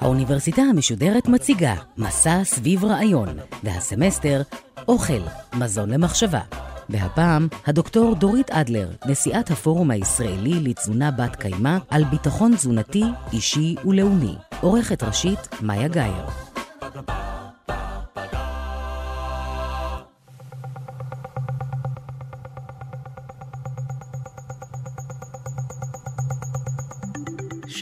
האוניברסיטה 0.00 0.62
המשודרת 0.62 1.28
מציגה 1.28 1.74
מסע 1.96 2.44
סביב 2.44 2.84
רעיון, 2.84 3.28
והסמסטר 3.64 4.42
אוכל, 4.88 5.22
מזון 5.54 5.90
למחשבה. 5.90 6.40
והפעם, 6.88 7.48
הדוקטור 7.66 8.14
דורית 8.14 8.50
אדלר, 8.50 8.90
נשיאת 9.06 9.50
הפורום 9.50 9.90
הישראלי 9.90 10.54
לתזונה 10.60 11.10
בת 11.10 11.36
קיימא 11.36 11.76
על 11.90 12.04
ביטחון 12.04 12.56
תזונתי, 12.56 13.04
אישי 13.32 13.74
ולאומי. 13.84 14.34
עורכת 14.60 15.02
ראשית, 15.02 15.48
מאיה 15.60 15.88
גאייר. 15.88 16.49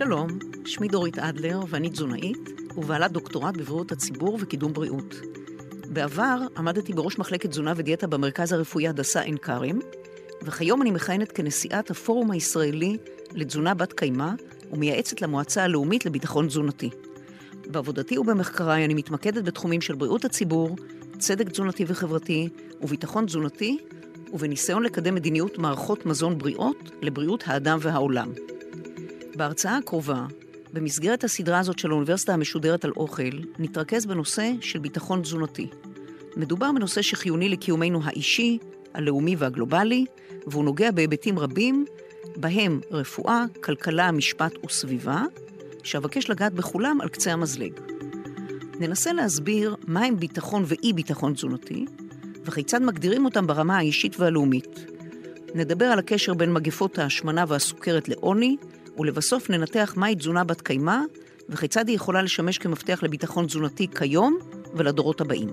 שלום, 0.09 0.39
שמי 0.65 0.89
דורית 0.89 1.19
אדלר 1.19 1.61
ואני 1.69 1.91
תזונאית 1.91 2.49
ובעלת 2.77 3.13
דוקטורט 3.13 3.57
בבריאות 3.57 3.93
הציבור 3.93 4.39
וקידום 4.41 4.73
בריאות. 4.73 5.15
בעבר 5.93 6.39
עמדתי 6.57 6.93
בראש 6.93 7.19
מחלקת 7.19 7.51
תזונה 7.51 7.73
ודיאטה 7.77 8.07
במרכז 8.07 8.53
הרפואי 8.53 8.89
הדסה 8.89 9.21
עין 9.21 9.37
כרם, 9.37 9.79
וכיום 10.43 10.83
אני 10.83 10.91
מכהנת 10.91 11.33
כנשיאת 11.33 11.91
הפורום 11.91 12.31
הישראלי 12.31 12.97
לתזונה 13.33 13.75
בת 13.75 13.93
קיימא 13.93 14.31
ומייעצת 14.73 15.23
למועצה 15.23 15.65
הלאומית 15.65 16.07
לביטחון 16.07 16.47
תזונתי. 16.47 16.91
בעבודתי 17.67 18.19
ובמחקריי 18.19 18.85
אני 18.85 18.95
מתמקדת 18.95 19.45
בתחומים 19.45 19.81
של 19.81 19.95
בריאות 19.95 20.25
הציבור, 20.25 20.77
צדק 21.19 21.49
תזונתי 21.49 21.85
וחברתי 21.87 22.49
וביטחון 22.81 23.27
תזונתי, 23.27 23.79
ובניסיון 24.33 24.83
לקדם 24.83 25.15
מדיניות 25.15 25.59
מערכות 25.59 26.07
מזון 26.07 26.39
בריאות 26.39 26.91
לבריאות 27.03 27.45
האדם 27.47 27.79
והעולם. 27.83 28.33
בהרצאה 29.39 29.77
הקרובה, 29.77 30.27
במסגרת 30.73 31.25
הסדרה 31.25 31.59
הזאת 31.59 31.79
של 31.79 31.91
האוניברסיטה 31.91 32.35
המשודרת 32.35 32.85
על 32.85 32.93
אוכל, 32.97 33.39
נתרכז 33.59 34.07
בנושא 34.07 34.53
של 34.61 34.79
ביטחון 34.79 35.23
תזונתי. 35.23 35.67
מדובר 36.37 36.73
בנושא 36.73 37.03
שחיוני 37.03 37.49
לקיומנו 37.49 38.01
האישי, 38.05 38.59
הלאומי 38.95 39.37
והגלובלי, 39.39 40.05
והוא 40.47 40.65
נוגע 40.65 40.91
בהיבטים 40.91 41.39
רבים, 41.39 41.85
בהם 42.37 42.81
רפואה, 42.91 43.45
כלכלה, 43.61 44.13
משפט 44.13 44.65
וסביבה, 44.65 45.23
שאבקש 45.83 46.31
לגעת 46.31 46.53
בכולם 46.53 47.01
על 47.01 47.09
קצה 47.09 47.33
המזלג. 47.33 47.73
ננסה 48.81 49.13
להסביר 49.13 49.77
מהם 49.87 50.17
ביטחון 50.17 50.65
ואי 50.67 50.93
ביטחון 50.93 51.35
תזונתי, 51.35 51.87
וכיצד 52.45 52.83
מגדירים 52.83 53.25
אותם 53.25 53.47
ברמה 53.47 53.79
האישית 53.79 54.21
והלאומית. 54.21 54.87
נדבר 55.55 55.85
על 55.85 55.99
הקשר 55.99 56.35
בין 56.35 56.53
מגפות 56.53 56.99
ההשמנה 56.99 57.45
והסוכרת 57.49 58.09
לעוני, 58.09 58.57
ולבסוף 58.99 59.51
ננתח 59.51 59.95
מהי 59.97 60.15
תזונה 60.15 60.45
בת 60.45 60.61
קיימא, 60.61 60.99
וכיצד 61.49 61.89
היא 61.89 61.97
יכולה 61.97 62.23
לשמש 62.23 62.59
כמפתח 62.59 63.03
לביטחון 63.03 63.47
תזונתי 63.47 63.87
כיום 63.99 64.39
ולדורות 64.75 65.21
הבאים. 65.21 65.49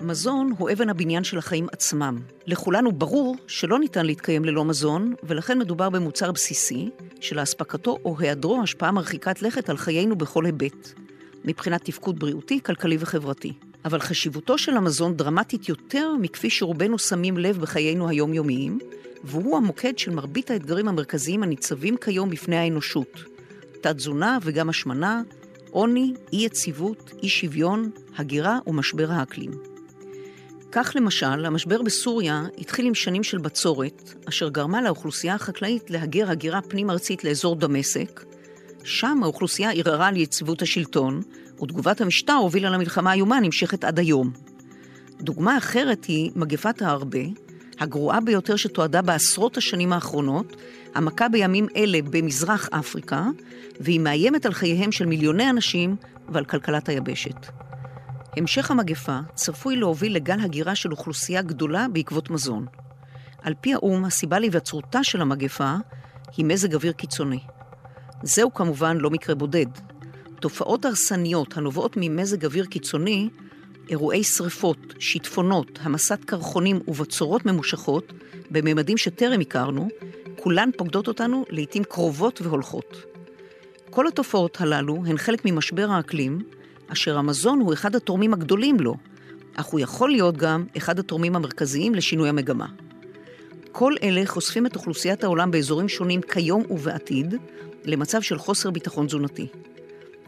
מזון 0.00 0.52
הוא 0.58 0.70
אבן 0.72 0.88
הבניין 0.88 1.24
של 1.24 1.38
החיים 1.38 1.66
עצמם. 1.72 2.18
לכולנו 2.46 2.92
ברור 2.92 3.36
שלא 3.46 3.78
ניתן 3.78 4.06
להתקיים 4.06 4.44
ללא 4.44 4.64
מזון, 4.64 5.14
ולכן 5.22 5.58
מדובר 5.58 5.90
במוצר 5.90 6.32
בסיסי, 6.32 6.90
שלאספקתו 7.20 7.98
או 8.04 8.16
היעדרו 8.18 8.62
השפעה 8.62 8.92
מרחיקת 8.92 9.42
לכת 9.42 9.70
על 9.70 9.76
חיינו 9.76 10.16
בכל 10.16 10.46
היבט, 10.46 10.92
מבחינת 11.44 11.84
תפקוד 11.84 12.18
בריאותי, 12.18 12.60
כלכלי 12.62 12.96
וחברתי. 13.00 13.52
אבל 13.84 14.00
חשיבותו 14.00 14.58
של 14.58 14.76
המזון 14.76 15.16
דרמטית 15.16 15.68
יותר 15.68 16.14
מכפי 16.20 16.50
שרובנו 16.50 16.98
שמים 16.98 17.38
לב 17.38 17.60
בחיינו 17.60 18.08
היומיומיים, 18.08 18.78
והוא 19.24 19.56
המוקד 19.56 19.98
של 19.98 20.10
מרבית 20.10 20.50
האתגרים 20.50 20.88
המרכזיים 20.88 21.42
הניצבים 21.42 21.96
כיום 21.96 22.30
בפני 22.30 22.56
האנושות. 22.56 23.24
תת-תזונה 23.80 24.38
וגם 24.42 24.68
השמנה, 24.68 25.22
עוני, 25.70 26.14
אי-יציבות, 26.32 27.12
אי-שוויון, 27.22 27.90
הגירה 28.16 28.58
ומשבר 28.66 29.10
האקלים. 29.10 29.50
כך 30.72 30.92
למשל, 30.94 31.44
המשבר 31.44 31.82
בסוריה 31.82 32.42
התחיל 32.58 32.86
עם 32.86 32.94
שנים 32.94 33.22
של 33.22 33.38
בצורת, 33.38 34.14
אשר 34.28 34.48
גרמה 34.48 34.82
לאוכלוסייה 34.82 35.34
החקלאית 35.34 35.90
להגר 35.90 36.30
הגירה 36.30 36.62
פנים-ארצית 36.62 37.24
לאזור 37.24 37.56
דמשק. 37.56 38.24
שם 38.84 39.20
האוכלוסייה 39.22 39.72
ערערה 39.72 40.08
על 40.08 40.16
יציבות 40.16 40.62
השלטון, 40.62 41.22
ותגובת 41.62 42.00
המשטר 42.00 42.32
הובילה 42.32 42.70
למלחמה 42.70 43.10
האיומה 43.10 43.36
הנמשכת 43.36 43.84
עד 43.84 43.98
היום. 43.98 44.30
דוגמה 45.20 45.58
אחרת 45.58 46.04
היא 46.04 46.30
מגפת 46.36 46.82
הארבה, 46.82 47.24
הגרועה 47.82 48.20
ביותר 48.20 48.56
שתועדה 48.56 49.02
בעשרות 49.02 49.56
השנים 49.56 49.92
האחרונות, 49.92 50.56
המכה 50.94 51.28
בימים 51.28 51.66
אלה 51.76 51.98
במזרח 52.10 52.68
אפריקה, 52.72 53.26
והיא 53.80 54.00
מאיימת 54.00 54.46
על 54.46 54.52
חייהם 54.52 54.92
של 54.92 55.06
מיליוני 55.06 55.50
אנשים 55.50 55.96
ועל 56.28 56.44
כלכלת 56.44 56.88
היבשת. 56.88 57.46
המשך 58.36 58.70
המגפה 58.70 59.18
צפוי 59.34 59.76
להוביל 59.76 60.14
לגל 60.14 60.40
הגירה 60.40 60.74
של 60.74 60.90
אוכלוסייה 60.90 61.42
גדולה 61.42 61.86
בעקבות 61.92 62.30
מזון. 62.30 62.66
על 63.42 63.54
פי 63.60 63.74
האו"ם, 63.74 64.04
הסיבה 64.04 64.38
להיווצרותה 64.38 65.04
של 65.04 65.20
המגפה 65.20 65.74
היא 66.36 66.46
מזג 66.46 66.74
אוויר 66.74 66.92
קיצוני. 66.92 67.40
זהו 68.22 68.54
כמובן 68.54 68.96
לא 68.96 69.10
מקרה 69.10 69.34
בודד. 69.34 69.66
תופעות 70.40 70.84
הרסניות 70.84 71.56
הנובעות 71.56 71.96
ממזג 71.96 72.44
אוויר 72.44 72.64
קיצוני, 72.64 73.28
אירועי 73.88 74.24
שרפות, 74.24 74.94
שיטפונות, 74.98 75.78
המסת 75.82 76.24
קרחונים 76.24 76.80
ובצורות 76.88 77.46
ממושכות, 77.46 78.12
בממדים 78.50 78.96
שטרם 78.96 79.40
הכרנו, 79.40 79.88
כולן 80.36 80.70
פוקדות 80.76 81.08
אותנו 81.08 81.44
לעתים 81.50 81.84
קרובות 81.84 82.40
והולכות. 82.42 82.96
כל 83.90 84.06
התופעות 84.08 84.60
הללו 84.60 85.02
הן 85.06 85.18
חלק 85.18 85.44
ממשבר 85.44 85.90
האקלים, 85.90 86.42
אשר 86.88 87.18
המזון 87.18 87.60
הוא 87.60 87.72
אחד 87.72 87.96
התורמים 87.96 88.34
הגדולים 88.34 88.80
לו, 88.80 88.96
אך 89.54 89.66
הוא 89.66 89.80
יכול 89.80 90.10
להיות 90.10 90.36
גם 90.36 90.64
אחד 90.76 90.98
התורמים 90.98 91.36
המרכזיים 91.36 91.94
לשינוי 91.94 92.28
המגמה. 92.28 92.66
כל 93.72 93.94
אלה 94.02 94.26
חושפים 94.26 94.66
את 94.66 94.76
אוכלוסיית 94.76 95.24
העולם 95.24 95.50
באזורים 95.50 95.88
שונים 95.88 96.22
כיום 96.22 96.62
ובעתיד 96.70 97.34
למצב 97.84 98.22
של 98.22 98.38
חוסר 98.38 98.70
ביטחון 98.70 99.06
תזונתי. 99.06 99.46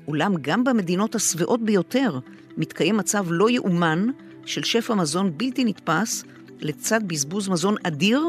אולם 0.09 0.35
גם 0.41 0.65
במדינות 0.65 1.15
השבעות 1.15 1.63
ביותר 1.63 2.19
מתקיים 2.57 2.97
מצב 2.97 3.27
לא 3.29 3.51
יאומן 3.51 4.07
של 4.47 4.63
שפע 4.63 4.95
מזון 4.95 5.33
בלתי 5.37 5.65
נתפס 5.65 6.25
לצד 6.61 7.01
בזבוז 7.09 7.49
מזון 7.49 7.75
אדיר, 7.83 8.23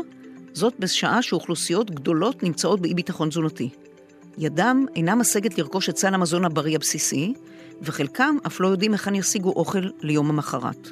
זאת 0.53 0.73
בשעה 0.79 1.21
שאוכלוסיות 1.21 1.91
גדולות 1.91 2.43
נמצאות 2.43 2.81
באי 2.81 2.93
ביטחון 2.93 3.29
תזונתי. 3.29 3.69
ידם 4.37 4.85
אינה 4.95 5.15
משגת 5.15 5.57
לרכוש 5.57 5.89
את 5.89 5.97
סל 5.97 6.13
המזון 6.13 6.45
הבריא 6.45 6.75
הבסיסי, 6.75 7.33
וחלקם 7.81 8.37
אף 8.47 8.59
לא 8.59 8.67
יודעים 8.67 8.91
היכן 8.91 9.15
ישיגו 9.15 9.49
אוכל 9.49 9.89
ליום 10.01 10.29
המחרת. 10.29 10.91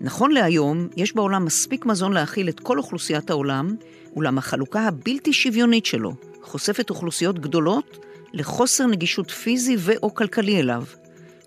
נכון 0.00 0.30
להיום, 0.30 0.88
יש 0.96 1.14
בעולם 1.14 1.44
מספיק 1.44 1.86
מזון 1.86 2.12
להאכיל 2.12 2.48
את 2.48 2.60
כל 2.60 2.78
אוכלוסיית 2.78 3.30
העולם, 3.30 3.76
אולם 4.16 4.38
החלוקה 4.38 4.80
הבלתי 4.80 5.32
שוויונית 5.32 5.86
שלו 5.86 6.14
חושפת 6.42 6.90
אוכלוסיות 6.90 7.38
גדולות 7.38 7.98
לחוסר 8.32 8.86
נגישות 8.86 9.30
פיזי 9.30 9.76
ו/או 9.78 10.14
כלכלי 10.14 10.60
אליו, 10.60 10.84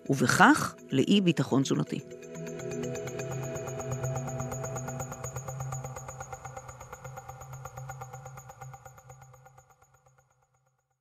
ובכך 0.10 0.76
לאי 0.92 1.22
ביטחון 1.22 1.64
תזונתי. 1.64 2.00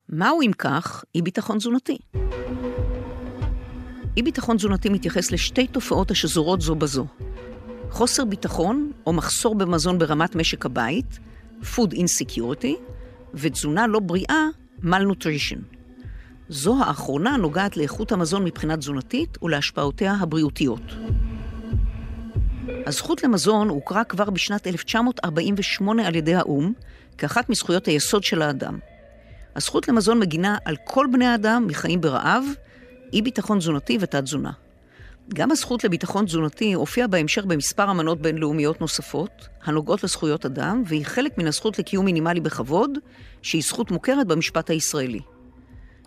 מהו 0.08 0.42
אם 0.42 0.50
כך 0.58 1.04
אי 1.14 1.22
ביטחון 1.22 1.58
תזונתי? 1.58 1.98
אי 4.16 4.22
ביטחון 4.22 4.56
תזונתי 4.56 4.88
מתייחס 4.88 5.32
לשתי 5.32 5.66
תופעות 5.66 6.10
השזורות 6.10 6.60
זו 6.60 6.74
בזו. 6.74 7.06
חוסר 7.90 8.24
ביטחון 8.24 8.92
או 9.06 9.12
מחסור 9.12 9.54
במזון 9.54 9.98
ברמת 9.98 10.34
משק 10.34 10.66
הבית, 10.66 11.18
food 11.62 11.90
insecurity, 11.92 12.74
ותזונה 13.34 13.86
לא 13.86 14.00
בריאה, 14.00 14.46
malnutrition. 14.82 15.73
זו 16.48 16.82
האחרונה 16.82 17.36
נוגעת 17.36 17.76
לאיכות 17.76 18.12
המזון 18.12 18.44
מבחינה 18.44 18.76
תזונתית 18.76 19.42
ולהשפעותיה 19.42 20.12
הבריאותיות. 20.20 20.82
הזכות 22.86 23.22
למזון 23.22 23.68
הוכרה 23.68 24.04
כבר 24.04 24.30
בשנת 24.30 24.66
1948 24.66 26.06
על 26.06 26.14
ידי 26.14 26.34
האו"ם 26.34 26.72
כאחת 27.18 27.48
מזכויות 27.48 27.86
היסוד 27.86 28.24
של 28.24 28.42
האדם. 28.42 28.78
הזכות 29.56 29.88
למזון 29.88 30.18
מגינה 30.18 30.56
על 30.64 30.76
כל 30.84 31.06
בני 31.12 31.26
האדם 31.26 31.64
מחיים 31.66 32.00
ברעב, 32.00 32.44
אי 33.12 33.22
ביטחון 33.22 33.58
תזונתי 33.58 33.98
ותת-תזונה. 34.00 34.50
גם 35.34 35.50
הזכות 35.50 35.84
לביטחון 35.84 36.24
תזונתי 36.26 36.72
הופיעה 36.72 37.06
בהמשך 37.06 37.44
במספר 37.44 37.90
אמנות 37.90 38.20
בינלאומיות 38.20 38.80
נוספות, 38.80 39.48
הנוגעות 39.64 40.04
לזכויות 40.04 40.46
אדם, 40.46 40.82
והיא 40.86 41.06
חלק 41.06 41.38
מן 41.38 41.46
הזכות 41.46 41.78
לקיום 41.78 42.04
מינימלי 42.04 42.40
בכבוד, 42.40 42.90
שהיא 43.42 43.62
זכות 43.62 43.90
מוכרת 43.90 44.26
במשפט 44.26 44.70
הישראלי. 44.70 45.20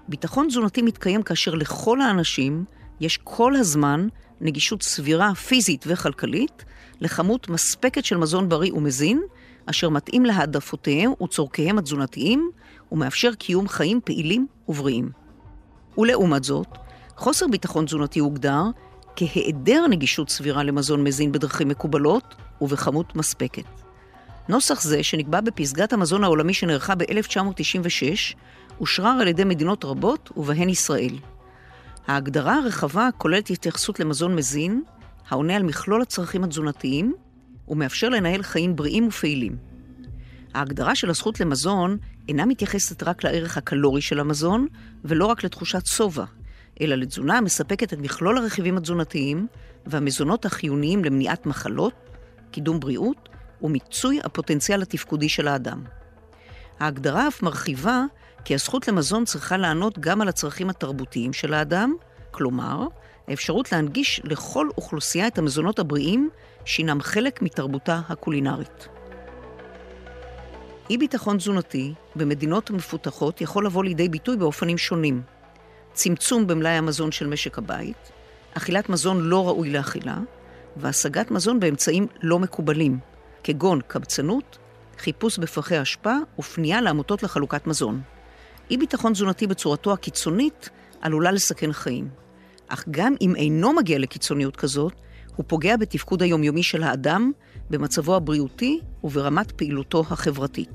ביטחון 0.08 0.48
תזונתי 0.48 0.82
מתקיים 0.82 1.24
כאשר 1.24 1.56
לכל 1.56 2.02
האנשים 2.02 2.66
יש 3.00 3.20
כל 3.24 3.56
הזמן 3.56 4.08
נגישות 4.42 4.84
סבירה 4.84 5.36
פיזית 5.36 5.86
וכלכלית 5.88 6.66
לכמות 7.02 7.50
מספקת 7.50 8.06
של 8.06 8.18
מזון 8.18 8.50
בריא 8.50 8.74
ומזין, 8.74 9.22
אשר 9.66 9.90
מתאים 9.90 10.26
להעדפותיהם 10.26 11.12
וצורכיהם 11.24 11.78
התזונתיים, 11.78 12.52
ומאפשר 12.92 13.34
קיום 13.34 13.68
חיים 13.68 14.00
פעילים 14.04 14.48
ובריאים. 14.68 15.10
ולעומת 15.98 16.44
זאת, 16.44 16.68
חוסר 17.18 17.48
ביטחון 17.48 17.86
תזונתי 17.86 18.20
הוגדר 18.20 18.62
כהיעדר 19.16 19.88
נגישות 19.88 20.30
סבירה 20.30 20.64
למזון 20.64 21.04
מזין 21.04 21.32
בדרכים 21.32 21.68
מקובלות 21.68 22.36
ובכמות 22.62 23.16
מספקת. 23.16 23.64
נוסח 24.50 24.82
זה, 24.82 25.04
שנקבע 25.04 25.42
בפסגת 25.42 25.94
המזון 25.94 26.24
העולמי 26.24 26.54
שנערכה 26.54 26.96
ב-1996, 26.96 28.36
אושרר 28.80 29.18
על 29.22 29.28
ידי 29.28 29.44
מדינות 29.44 29.86
רבות, 29.86 30.32
ובהן 30.38 30.70
ישראל. 30.70 31.16
ההגדרה 32.08 32.56
הרחבה 32.56 33.10
כוללת 33.18 33.50
התייחסות 33.50 34.00
למזון 34.00 34.36
מזין, 34.36 34.84
העונה 35.30 35.56
על 35.56 35.64
מכלול 35.64 36.02
הצרכים 36.02 36.44
התזונתיים, 36.44 37.14
ומאפשר 37.68 38.10
לנהל 38.10 38.44
חיים 38.44 38.76
בריאים 38.76 39.08
ופעילים. 39.08 39.58
ההגדרה 40.54 40.96
של 40.96 41.10
הזכות 41.10 41.40
למזון 41.40 41.98
אינה 42.28 42.46
מתייחסת 42.46 43.04
רק 43.04 43.24
לערך 43.24 43.58
הקלורי 43.58 44.02
של 44.02 44.20
המזון, 44.20 44.68
ולא 45.06 45.26
רק 45.26 45.44
לתחושת 45.44 45.86
שובע, 45.86 46.26
אלא 46.82 46.96
לתזונה 46.96 47.38
המספקת 47.38 47.94
את 47.94 48.00
מכלול 48.00 48.38
הרכיבים 48.38 48.78
התזונתיים 48.78 49.48
והמזונות 49.86 50.46
החיוניים 50.46 51.06
למניעת 51.06 51.46
מחלות, 51.46 51.94
קידום 52.52 52.80
בריאות 52.80 53.30
ומיצוי 53.62 54.20
הפוטנציאל 54.24 54.82
התפקודי 54.82 55.30
של 55.30 55.48
האדם. 55.48 55.84
ההגדרה 56.80 57.28
אף 57.28 57.44
מרחיבה 57.44 58.04
כי 58.48 58.54
הזכות 58.54 58.88
למזון 58.88 59.26
צריכה 59.26 59.58
לענות 59.58 60.00
גם 60.00 60.22
על 60.22 60.28
הצרכים 60.28 60.70
התרבותיים 60.70 61.34
של 61.34 61.54
האדם, 61.54 61.96
כלומר, 62.32 62.88
האפשרות 63.28 63.72
להנגיש 63.72 64.22
לכל 64.24 64.68
אוכלוסייה 64.78 65.28
את 65.28 65.38
המזונות 65.38 65.80
הבריאים 65.80 66.30
שהינם 66.66 67.02
חלק 67.02 67.42
מתרבותה 67.42 68.02
הקולינרית. 68.10 68.88
אי 70.90 70.98
ביטחון 70.98 71.38
תזונתי 71.38 71.94
במדינות 72.16 72.70
המפותחות 72.70 73.42
יכול 73.42 73.66
לבוא 73.66 73.84
לידי 73.84 74.10
ביטוי 74.10 74.38
באופנים 74.38 74.78
שונים. 74.78 75.22
צמצום 75.94 76.48
במלאי 76.48 76.72
המזון 76.72 77.12
של 77.12 77.28
משק 77.28 77.58
הבית, 77.58 78.12
אכילת 78.54 78.90
מזון 78.90 79.22
לא 79.22 79.48
ראוי 79.48 79.70
לאכילה, 79.70 80.18
והשגת 80.78 81.32
מזון 81.32 81.60
באמצעים 81.60 82.08
לא 82.22 82.40
מקובלים, 82.40 83.00
כגון 83.44 83.82
קבצנות, 83.88 84.58
חיפוש 84.98 85.38
בפחי 85.38 85.82
אשפה 85.82 86.16
ופנייה 86.40 86.82
לעמותות 86.82 87.24
לחלוקת 87.24 87.68
מזון. 87.68 88.02
אי 88.72 88.78
ביטחון 88.78 89.14
תזונתי 89.14 89.48
בצורתו 89.48 89.94
הקיצונית 89.94 90.70
עלולה 91.02 91.32
לסכן 91.32 91.74
חיים. 91.74 92.10
אך 92.68 92.86
גם 92.92 93.16
אם 93.22 93.36
אינו 93.36 93.74
מגיע 93.74 94.00
לקיצוניות 94.00 94.56
כזאת, 94.56 94.94
הוא 95.36 95.46
פוגע 95.48 95.78
בתפקוד 95.78 96.22
היומיומי 96.22 96.64
של 96.64 96.84
האדם, 96.84 97.32
במצבו 97.70 98.16
הבריאותי 98.16 98.80
וברמת 99.04 99.52
פעילותו 99.52 100.00
החברתית. 100.00 100.70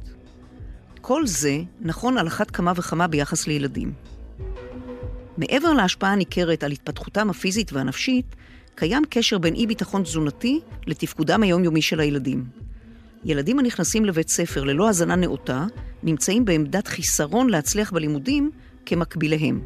כל 1.01 1.27
זה 1.27 1.59
נכון 1.81 2.19
על 2.19 2.27
אחת 2.27 2.51
כמה 2.51 2.73
וכמה 2.77 3.07
ביחס 3.07 3.47
לילדים. 3.47 3.93
מעבר 5.39 5.73
להשפעה 5.73 6.13
הניכרת 6.13 6.65
על 6.65 6.73
התפתחותם 6.73 7.31
הפיזית 7.31 7.73
והנפשית, 7.73 8.37
קיים 8.75 9.03
קשר 9.11 9.39
בין 9.39 9.55
אי 9.55 9.67
ביטחון 9.67 10.03
תזונתי 10.03 10.61
לתפקודם 10.87 11.43
היומיומי 11.43 11.83
של 11.83 12.01
הילדים. 12.01 12.45
ילדים 13.25 13.59
הנכנסים 13.59 14.05
לבית 14.05 14.29
ספר 14.29 14.65
ללא 14.65 14.89
הזנה 14.89 15.17
נאותה, 15.17 15.67
נמצאים 16.03 16.45
בעמדת 16.45 16.87
חיסרון 16.87 17.51
להצליח 17.51 17.93
בלימודים 17.93 18.51
כמקביליהם. 18.87 19.61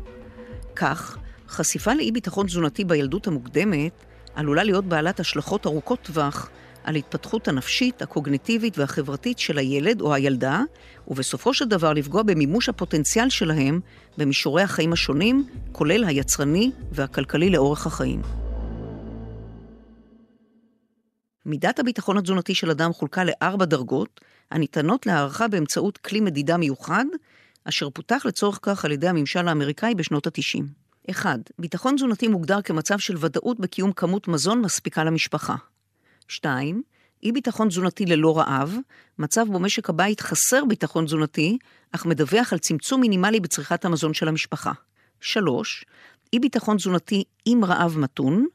כך, 0.76 1.18
חשיפה 1.48 1.94
לאי 1.94 2.12
ביטחון 2.12 2.46
תזונתי 2.46 2.84
בילדות 2.84 3.26
המוקדמת 3.26 4.04
עלולה 4.34 4.64
להיות 4.64 4.84
בעלת 4.84 5.20
השלכות 5.20 5.66
ארוכות 5.66 5.98
טווח 6.02 6.50
על 6.84 6.96
התפתחות 6.96 7.48
הנפשית, 7.48 8.02
הקוגניטיבית 8.02 8.78
והחברתית 8.78 9.38
של 9.38 9.58
הילד 9.58 10.00
או 10.00 10.14
הילדה, 10.14 10.62
ובסופו 11.08 11.54
של 11.54 11.64
דבר 11.64 11.92
לפגוע 11.92 12.22
במימוש 12.22 12.68
הפוטנציאל 12.68 13.30
שלהם 13.30 13.80
במישורי 14.18 14.62
החיים 14.62 14.92
השונים, 14.92 15.46
כולל 15.72 16.04
היצרני 16.04 16.70
והכלכלי 16.92 17.50
לאורך 17.50 17.86
החיים. 17.86 18.22
מידת 21.46 21.78
הביטחון 21.78 22.18
התזונתי 22.18 22.54
של 22.54 22.70
אדם 22.70 22.92
חולקה 22.92 23.24
לארבע 23.24 23.64
דרגות, 23.64 24.20
הניתנות 24.50 25.06
להערכה 25.06 25.48
באמצעות 25.48 25.98
כלי 25.98 26.20
מדידה 26.20 26.56
מיוחד, 26.56 27.04
אשר 27.64 27.90
פותח 27.90 28.22
לצורך 28.26 28.58
כך 28.62 28.84
על 28.84 28.92
ידי 28.92 29.08
הממשל 29.08 29.48
האמריקאי 29.48 29.94
בשנות 29.94 30.26
ה-90. 30.26 30.62
1. 31.10 31.38
ביטחון 31.58 31.96
תזונתי 31.96 32.28
מוגדר 32.28 32.62
כמצב 32.62 32.98
של 32.98 33.16
ודאות 33.20 33.60
בקיום 33.60 33.92
כמות 33.92 34.28
מזון 34.28 34.60
מספיקה 34.60 35.04
למשפחה. 35.04 35.54
2. 36.28 36.82
אי 37.22 37.32
ביטחון 37.32 37.68
תזונתי 37.68 38.06
ללא 38.06 38.38
רעב, 38.38 38.76
מצב 39.18 39.46
בו 39.52 39.58
משק 39.58 39.90
הבית 39.90 40.20
חסר 40.20 40.64
ביטחון 40.64 41.04
תזונתי, 41.04 41.58
אך 41.92 42.06
מדווח 42.06 42.52
על 42.52 42.58
צמצום 42.58 43.00
מינימלי 43.00 43.40
בצריכת 43.40 43.84
המזון 43.84 44.14
של 44.14 44.28
המשפחה. 44.28 44.72
3. 45.20 45.84
אי 46.32 46.38
ביטחון 46.38 46.76
תזונתי 46.76 47.24
עם 47.44 47.64
רעב 47.64 47.98
מתון, 47.98 48.46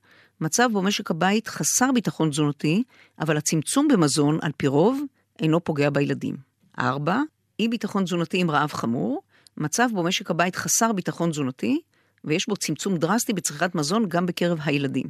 מצב 0.42 0.70
בו 0.74 0.82
משק 0.82 1.12
הבית 1.12 1.48
חסר 1.48 1.92
ביטחון 1.92 2.30
תזונתי, 2.30 2.84
אבל 3.20 3.38
הצמצום 3.38 3.88
במזון, 3.88 4.40
על 4.42 4.52
פי 4.58 4.68
רוב, 4.68 5.02
אינו 5.42 5.64
פוגע 5.64 5.90
בילדים. 5.90 6.36
4. 6.80 7.20
אי 7.60 7.68
ביטחון 7.68 8.04
תזונתי 8.04 8.38
עם 8.38 8.52
רעב 8.52 8.74
חמור, 8.74 9.22
מצב 9.58 9.88
בו 9.94 10.04
משק 10.04 10.32
הבית 10.32 10.56
חסר 10.56 10.94
ביטחון 10.94 11.32
תזונתי, 11.32 11.82
ויש 12.24 12.48
בו 12.48 12.58
צמצום 12.58 12.98
דרסטי 12.98 13.34
בצריכת 13.34 13.76
מזון 13.76 14.06
גם 14.08 14.26
בקרב 14.26 14.60
הילדים. 14.64 15.06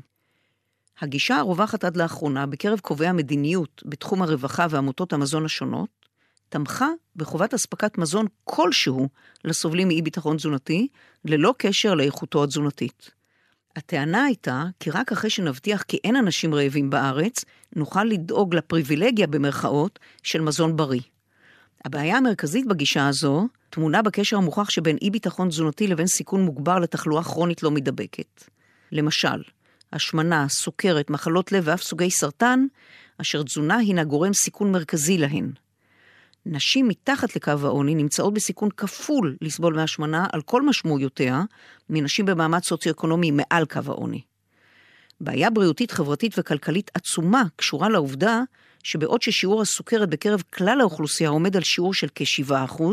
הגישה 1.00 1.38
הרווחת 1.38 1.84
עד 1.84 1.98
לאחרונה 1.98 2.46
בקרב 2.46 2.80
קובעי 2.80 3.08
המדיניות 3.08 3.84
בתחום 3.86 4.22
הרווחה 4.22 4.68
ועמותות 4.70 5.14
המזון 5.14 5.46
השונות, 5.46 5.90
תמכה 6.50 6.88
בחובת 7.16 7.54
אספקת 7.54 7.98
מזון 7.98 8.26
כלשהו 8.44 9.10
לסובלים 9.46 9.88
מאי 9.88 10.02
ביטחון 10.02 10.38
תזונתי, 10.38 10.88
ללא 11.26 11.54
קשר 11.58 11.94
לאיכותו 11.94 12.44
התזונתית. 12.44 13.12
הטענה 13.76 14.24
הייתה 14.24 14.64
כי 14.80 14.90
רק 14.90 15.12
אחרי 15.12 15.30
שנבטיח 15.30 15.82
כי 15.82 15.98
אין 16.04 16.16
אנשים 16.16 16.56
רעבים 16.56 16.90
בארץ, 16.90 17.46
נוכל 17.76 18.04
לדאוג 18.04 18.56
לפריבילגיה 18.56 19.28
במרכאות 19.28 20.00
של 20.24 20.42
מזון 20.42 20.76
בריא. 20.76 21.02
הבעיה 21.86 22.18
המרכזית 22.18 22.68
בגישה 22.68 23.08
הזו 23.08 23.48
טמונה 23.70 24.02
בקשר 24.02 24.38
המוכח 24.38 24.70
שבין 24.70 24.98
אי 25.02 25.10
ביטחון 25.10 25.50
תזונתי 25.50 25.88
לבין 25.88 26.08
סיכון 26.08 26.42
מוגבר 26.42 26.80
לתחלואה 26.80 27.24
כרונית 27.24 27.64
לא 27.64 27.72
מידבקת. 27.72 28.44
למשל, 28.92 29.42
השמנה, 29.94 30.50
סוכרת, 30.50 31.10
מחלות 31.10 31.52
לב 31.52 31.64
ואף 31.66 31.82
סוגי 31.82 32.12
סרטן, 32.12 32.66
אשר 33.22 33.44
תזונה 33.44 33.78
הינה 33.78 34.04
גורם 34.04 34.34
סיכון 34.34 34.72
מרכזי 34.72 35.18
להן. 35.18 35.52
נשים 36.46 36.88
מתחת 36.88 37.36
לקו 37.36 37.52
העוני 37.64 37.96
נמצאות 37.96 38.34
בסיכון 38.34 38.70
כפול 38.78 39.38
לסבול 39.42 39.76
מהשמנה 39.76 40.26
על 40.34 40.42
כל 40.42 40.62
משמעויותיה 40.62 41.42
מנשים 41.90 42.26
במעמד 42.26 42.64
סוציו-אקונומי 42.64 43.32
מעל 43.32 43.66
קו 43.66 43.80
העוני. 43.86 44.22
בעיה 45.22 45.50
בריאותית, 45.50 45.92
חברתית 45.92 46.40
וכלכלית 46.40 46.92
עצומה 46.94 47.44
קשורה 47.56 47.90
לעובדה 47.90 48.42
שבעוד 48.84 49.22
ששיעור 49.22 49.62
הסוכרת 49.62 50.10
בקרב 50.10 50.44
כלל 50.54 50.82
האוכלוסייה 50.82 51.30
עומד 51.30 51.56
על 51.56 51.64
שיעור 51.64 51.94
של 51.94 52.08
כ-7%, 52.16 52.84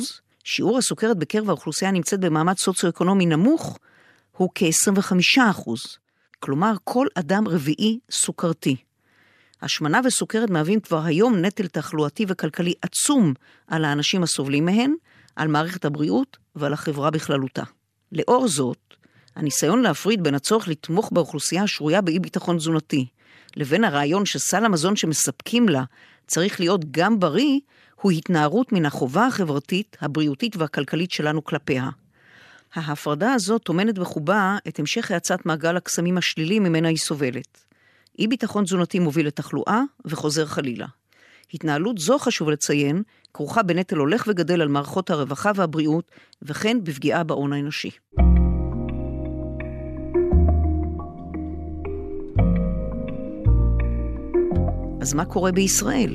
שיעור 0.45 0.78
הסוכרת 0.78 1.17
בקרב 1.17 1.49
האוכלוסייה 1.49 1.90
נמצאת 1.90 2.21
במעמד 2.21 2.57
סוציו-אקונומי 2.59 3.26
נמוך 3.26 3.78
הוא 4.37 4.49
כ-25%. 4.55 5.71
כלומר, 6.40 6.73
כל 6.85 7.07
אדם 7.14 7.49
רביעי 7.49 7.99
סוכרתי. 8.11 8.76
השמנה 9.62 10.00
וסוכרת 10.05 10.50
מהווים 10.50 10.81
כבר 10.81 11.05
היום 11.05 11.37
נטל 11.37 11.67
תחלואתי 11.67 12.25
וכלכלי 12.29 12.75
עצום 12.83 13.35
על 13.67 13.85
האנשים 13.85 14.23
הסובלים 14.23 14.65
מהן, 14.65 14.95
על 15.37 15.49
מערכת 15.49 15.85
הבריאות 15.85 16.37
ועל 16.57 16.73
החברה 16.73 17.11
בכללותה. 17.11 17.62
לאור 18.12 18.49
זאת, 18.49 18.95
הניסיון 19.37 19.83
להפריד 19.83 20.23
בין 20.23 20.35
הצורך 20.35 20.69
לתמוך 20.69 21.11
באוכלוסייה 21.12 21.62
השרויה 21.62 22.00
באי 22.00 22.19
ביטחון 22.19 22.57
תזונתי, 22.57 23.07
לבין 23.57 23.85
הרעיון 23.85 24.27
שסל 24.27 24.65
המזון 24.65 24.97
שמספקים 24.97 25.69
לה 25.69 25.85
צריך 26.27 26.61
להיות 26.61 26.91
גם 26.91 27.21
בריא, 27.21 27.61
הוא 28.00 28.12
התנערות 28.12 28.73
מן 28.73 28.87
החובה 28.87 29.27
החברתית, 29.27 29.97
הבריאותית 30.00 30.57
והכלכלית 30.57 31.11
שלנו 31.11 31.45
כלפיה. 31.45 31.88
ההפרדה 32.75 33.33
הזאת 33.33 33.62
טומנת 33.62 33.99
בחובה 33.99 34.57
את 34.69 34.79
המשך 34.79 35.11
האצת 35.11 35.47
מעגל 35.47 35.77
הקסמים 35.77 36.19
השלילי 36.19 36.59
ממנה 36.59 36.88
היא 36.88 36.97
סובלת. 36.97 37.67
אי 38.18 38.26
ביטחון 38.26 38.64
תזונתי 38.64 38.98
מוביל 38.98 39.26
לתחלואה 39.26 39.82
וחוזר 40.04 40.46
חלילה. 40.46 40.87
התנהלות 41.54 41.98
זו, 41.98 42.18
חשוב 42.18 42.50
לציין, 42.50 43.02
כרוכה 43.34 43.62
בנטל 43.62 43.96
הולך 43.96 44.25
וגדל 44.28 44.60
על 44.60 44.68
מערכות 44.68 45.10
הרווחה 45.10 45.52
והבריאות, 45.54 46.10
וכן 46.42 46.84
בפגיעה 46.84 47.25
בהון 47.25 47.52
האנושי. 47.52 47.90
אז 55.00 55.14
מה 55.14 55.25
קורה 55.25 55.52
בישראל? 55.52 56.14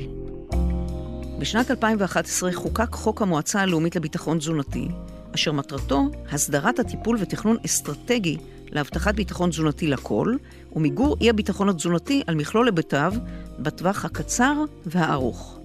בשנת 1.38 1.70
2011 1.70 2.52
חוקק 2.52 2.92
חוק 2.92 3.22
המועצה 3.22 3.60
הלאומית 3.60 3.96
לביטחון 3.96 4.38
תזונתי, 4.38 4.88
אשר 5.34 5.52
מטרתו 5.52 6.02
הסדרת 6.32 6.78
הטיפול 6.78 7.16
ותכנון 7.20 7.56
אסטרטגי 7.64 8.36
להבטחת 8.74 9.14
ביטחון 9.14 9.50
תזונתי 9.50 9.86
לכל, 9.86 10.36
ומיגור 10.76 11.16
אי 11.20 11.30
הביטחון 11.30 11.68
התזונתי 11.68 12.22
על 12.26 12.34
מכלול 12.34 12.66
היבטיו 12.66 13.12
בטווח 13.58 14.04
הקצר 14.04 14.64
והארוך. 14.86 15.58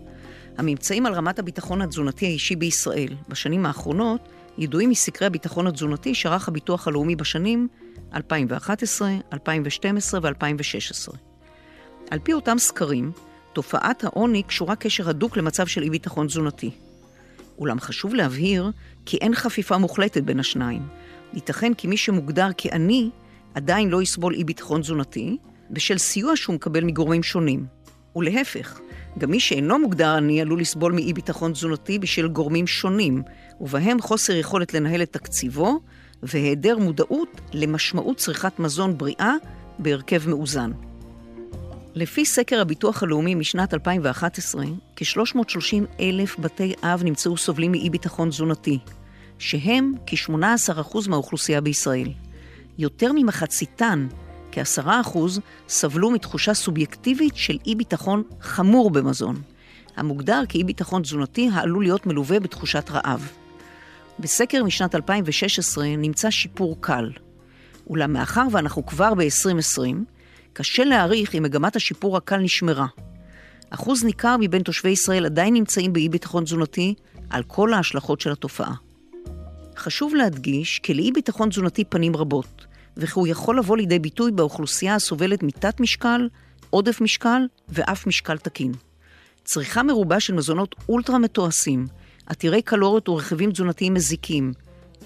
הממצאים 0.57 1.05
על 1.05 1.13
רמת 1.13 1.39
הביטחון 1.39 1.81
התזונתי 1.81 2.25
האישי 2.25 2.55
בישראל 2.55 3.13
בשנים 3.29 3.65
האחרונות 3.65 4.29
ידועים 4.57 4.89
מסקרי 4.89 5.27
הביטחון 5.27 5.67
התזונתי 5.67 6.15
שערך 6.15 6.47
הביטוח 6.47 6.87
הלאומי 6.87 7.15
בשנים 7.15 7.67
2011, 8.13 9.11
2012 9.33 10.19
ו-2016. 10.23 11.15
על 12.11 12.19
פי 12.23 12.33
אותם 12.33 12.57
סקרים, 12.57 13.11
תופעת 13.53 14.03
העוני 14.03 14.43
קשורה 14.43 14.75
קשר 14.75 15.09
הדוק 15.09 15.37
למצב 15.37 15.67
של 15.67 15.83
אי 15.83 15.89
ביטחון 15.89 16.27
תזונתי. 16.27 16.71
אולם 17.57 17.79
חשוב 17.79 18.15
להבהיר 18.15 18.71
כי 19.05 19.17
אין 19.17 19.35
חפיפה 19.35 19.77
מוחלטת 19.77 20.23
בין 20.23 20.39
השניים. 20.39 20.87
ייתכן 21.33 21.73
כי 21.73 21.87
מי 21.87 21.97
שמוגדר 21.97 22.49
כעני 22.57 23.09
עדיין 23.53 23.89
לא 23.89 24.01
יסבול 24.01 24.33
אי 24.33 24.43
ביטחון 24.43 24.81
תזונתי, 24.81 25.37
בשל 25.71 25.97
סיוע 25.97 26.35
שהוא 26.35 26.55
מקבל 26.55 26.83
מגורמים 26.83 27.23
שונים. 27.23 27.65
ולהפך, 28.15 28.79
גם 29.17 29.31
מי 29.31 29.39
שאינו 29.39 29.79
מוגדר 29.79 30.09
עני 30.09 30.41
עלול 30.41 30.61
לסבול 30.61 30.91
מאי 30.91 31.13
ביטחון 31.13 31.53
תזונתי 31.53 31.99
בשל 31.99 32.27
גורמים 32.27 32.67
שונים, 32.67 33.23
ובהם 33.61 34.01
חוסר 34.01 34.35
יכולת 34.35 34.73
לנהל 34.73 35.01
את 35.01 35.13
תקציבו 35.13 35.79
והיעדר 36.23 36.77
מודעות 36.77 37.41
למשמעות 37.53 38.17
צריכת 38.17 38.59
מזון 38.59 38.97
בריאה 38.97 39.33
בהרכב 39.79 40.29
מאוזן. 40.29 40.71
לפי 41.95 42.25
סקר 42.25 42.61
הביטוח 42.61 43.03
הלאומי 43.03 43.35
משנת 43.35 43.73
2011, 43.73 44.65
כ-330 44.95 45.99
אלף 45.99 46.39
בתי 46.39 46.73
אב 46.83 47.03
נמצאו 47.03 47.37
סובלים 47.37 47.71
מאי 47.71 47.89
ביטחון 47.89 48.29
תזונתי, 48.29 48.79
שהם 49.39 49.93
כ-18% 50.05 51.09
מהאוכלוסייה 51.09 51.61
בישראל. 51.61 52.09
יותר 52.79 53.11
ממחציתן, 53.15 54.07
כ-10%, 54.51 55.17
סבלו 55.69 56.11
מתחושה 56.11 56.53
סובייקטיבית 56.53 57.35
של 57.35 57.57
אי 57.67 57.75
ביטחון 57.75 58.23
חמור 58.41 58.91
במזון, 58.91 59.41
המוגדר 59.95 60.43
כאי 60.49 60.63
ביטחון 60.63 61.01
תזונתי 61.01 61.49
העלול 61.53 61.83
להיות 61.83 62.05
מלווה 62.05 62.39
בתחושת 62.39 62.89
רעב. 62.91 63.31
בסקר 64.19 64.63
משנת 64.63 64.95
2016 64.95 65.85
נמצא 65.97 66.29
שיפור 66.29 66.77
קל. 66.79 67.11
אולם 67.89 68.13
מאחר 68.13 68.47
ואנחנו 68.51 68.85
כבר 68.85 69.13
ב-2020, 69.13 69.81
קשה 70.53 70.83
להעריך 70.83 71.35
אם 71.35 71.43
מגמת 71.43 71.75
השיפור 71.75 72.17
הקל 72.17 72.37
נשמרה. 72.37 72.87
אחוז 73.69 74.03
ניכר 74.03 74.35
מבין 74.39 74.61
תושבי 74.61 74.89
ישראל 74.89 75.25
עדיין 75.25 75.53
נמצאים 75.53 75.93
באי 75.93 76.09
ביטחון 76.09 76.43
תזונתי 76.43 76.93
על 77.29 77.43
כל 77.43 77.73
ההשלכות 77.73 78.21
של 78.21 78.31
התופעה. 78.31 78.73
חשוב 79.77 80.15
להדגיש 80.15 80.79
כי 80.79 80.93
לאי 80.93 81.11
ביטחון 81.11 81.49
תזונתי 81.49 81.83
פנים 81.83 82.15
רבות, 82.15 82.65
וכי 82.99 83.19
הוא 83.19 83.27
יכול 83.27 83.59
לבוא 83.59 83.77
לידי 83.77 83.99
ביטוי 83.99 84.31
באוכלוסייה 84.31 84.95
הסובלת 84.95 85.43
מתת 85.43 85.79
משקל, 85.79 86.27
עודף 86.69 87.01
משקל 87.01 87.41
ואף 87.69 88.07
משקל 88.07 88.37
תקין. 88.37 88.71
צריכה 89.43 89.83
מרובה 89.83 90.19
של 90.19 90.33
מזונות 90.33 90.75
אולטרה 90.89 91.19
מתועשים, 91.19 91.87
עתירי 92.25 92.61
קלוריות 92.61 93.09
ורכיבים 93.09 93.51
תזונתיים 93.51 93.93
מזיקים, 93.93 94.53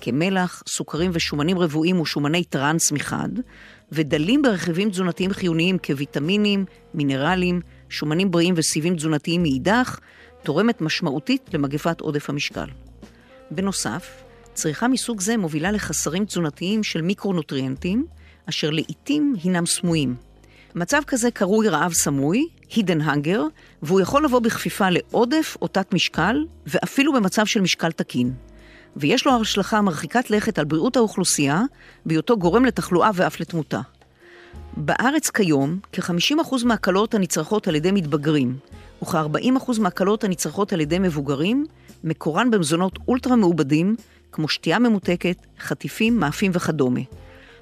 כמלח, 0.02 0.64
סוכרים 0.68 1.12
ושומנים 1.14 1.60
רבועים 1.60 2.02
ושומני 2.02 2.44
טראנס 2.44 2.92
מחד, 2.92 3.30
ודלים 3.92 4.42
ברכיבים 4.42 4.90
תזונתיים 4.90 5.34
חיוניים 5.34 5.78
כוויטמינים, 5.78 6.66
מינרלים, 6.94 7.62
שומנים 7.90 8.32
בריאים 8.32 8.54
וסיבים 8.58 8.96
תזונתיים 8.96 9.42
מאידך, 9.42 10.00
תורמת 10.44 10.82
משמעותית 10.82 11.50
למגפת 11.54 12.02
עודף 12.02 12.30
המשקל. 12.30 12.68
בנוסף, 13.52 14.23
צריכה 14.54 14.88
מסוג 14.88 15.22
זה 15.22 15.38
מובילה 15.38 15.72
לחסרים 15.72 16.26
תזונתיים 16.26 16.84
של 16.84 17.02
מיקרונוטריאנטים, 17.02 18.06
אשר 18.50 18.70
לעיתים 18.70 19.36
הינם 19.44 19.66
סמויים. 19.66 20.16
מצב 20.76 21.02
כזה 21.08 21.32
קרוי 21.32 21.70
רעב 21.70 21.94
סמוי, 21.94 22.48
הידן 22.76 23.02
האנגר, 23.02 23.44
והוא 23.82 24.02
יכול 24.02 24.26
לבוא 24.26 24.40
בכפיפה 24.40 24.90
לעודף 24.90 25.58
או 25.62 25.68
תת 25.68 25.94
משקל, 25.94 26.46
ואפילו 26.68 27.14
במצב 27.14 27.46
של 27.46 27.62
משקל 27.62 27.92
תקין. 27.92 28.34
ויש 28.96 29.26
לו 29.26 29.42
השלכה 29.42 29.82
מרחיקת 29.82 30.30
לכת 30.30 30.60
על 30.60 30.66
בריאות 30.66 30.98
האוכלוסייה, 30.98 31.62
בהיותו 32.06 32.38
גורם 32.38 32.66
לתחלואה 32.66 33.10
ואף 33.14 33.40
לתמותה. 33.40 33.82
בארץ 34.78 35.30
כיום, 35.30 35.80
כ-50% 35.92 36.66
מהקלות 36.66 37.14
הנצרכות 37.14 37.68
על 37.68 37.76
ידי 37.76 37.92
מתבגרים, 37.92 38.58
וכ-40% 39.02 39.80
מהקלות 39.80 40.24
הנצרכות 40.24 40.74
על 40.74 40.82
ידי 40.82 41.00
מבוגרים, 41.00 41.66
מקורן 42.04 42.52
במזונות 42.52 43.00
אולטרה 43.08 43.36
מעובדים, 43.36 43.96
כמו 44.34 44.48
שתייה 44.48 44.80
ממותקת, 44.80 45.38
חטיפים, 45.60 46.20
מאפים 46.20 46.52
וכדומה. 46.54 47.02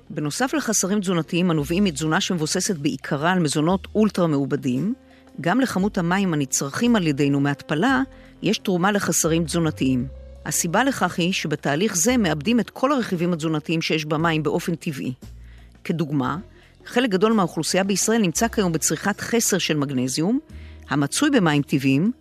בנוסף 0.10 0.54
לחסרים 0.54 1.00
תזונתיים 1.00 1.52
הנובעים 1.52 1.84
מתזונה 1.84 2.22
שמבוססת 2.22 2.76
בעיקרה 2.76 3.32
על 3.32 3.40
מזונות 3.40 3.88
אולטרה 3.96 4.28
מעובדים, 4.28 4.94
גם 5.42 5.60
לכמות 5.60 5.98
המים 5.98 6.34
הנצרכים 6.34 6.96
על 6.96 7.08
ידינו 7.08 7.40
מהתפלה, 7.40 8.02
יש 8.42 8.58
תרומה 8.58 8.92
לחסרים 8.92 9.46
תזונתיים. 9.46 10.08
הסיבה 10.46 10.84
לכך 10.84 11.20
היא 11.20 11.34
שבתהליך 11.34 11.96
זה 11.96 12.18
מאבדים 12.18 12.60
את 12.60 12.70
כל 12.70 12.92
הרכיבים 12.92 13.34
התזונתיים 13.34 13.82
שיש 13.82 14.06
במים 14.06 14.44
באופן 14.44 14.76
טבעי. 14.76 15.14
כדוגמה, 15.84 16.38
חלק 16.86 17.10
גדול 17.10 17.34
מהאוכלוסייה 17.34 17.84
בישראל 17.84 18.22
נמצא 18.22 18.48
כיום 18.48 18.72
בצריכת 18.72 19.22
חסר 19.22 19.58
של 19.58 19.78
מגנזיום, 19.78 20.40
המצוי 20.90 21.30
במים 21.30 21.62
טבעיים, 21.62 22.12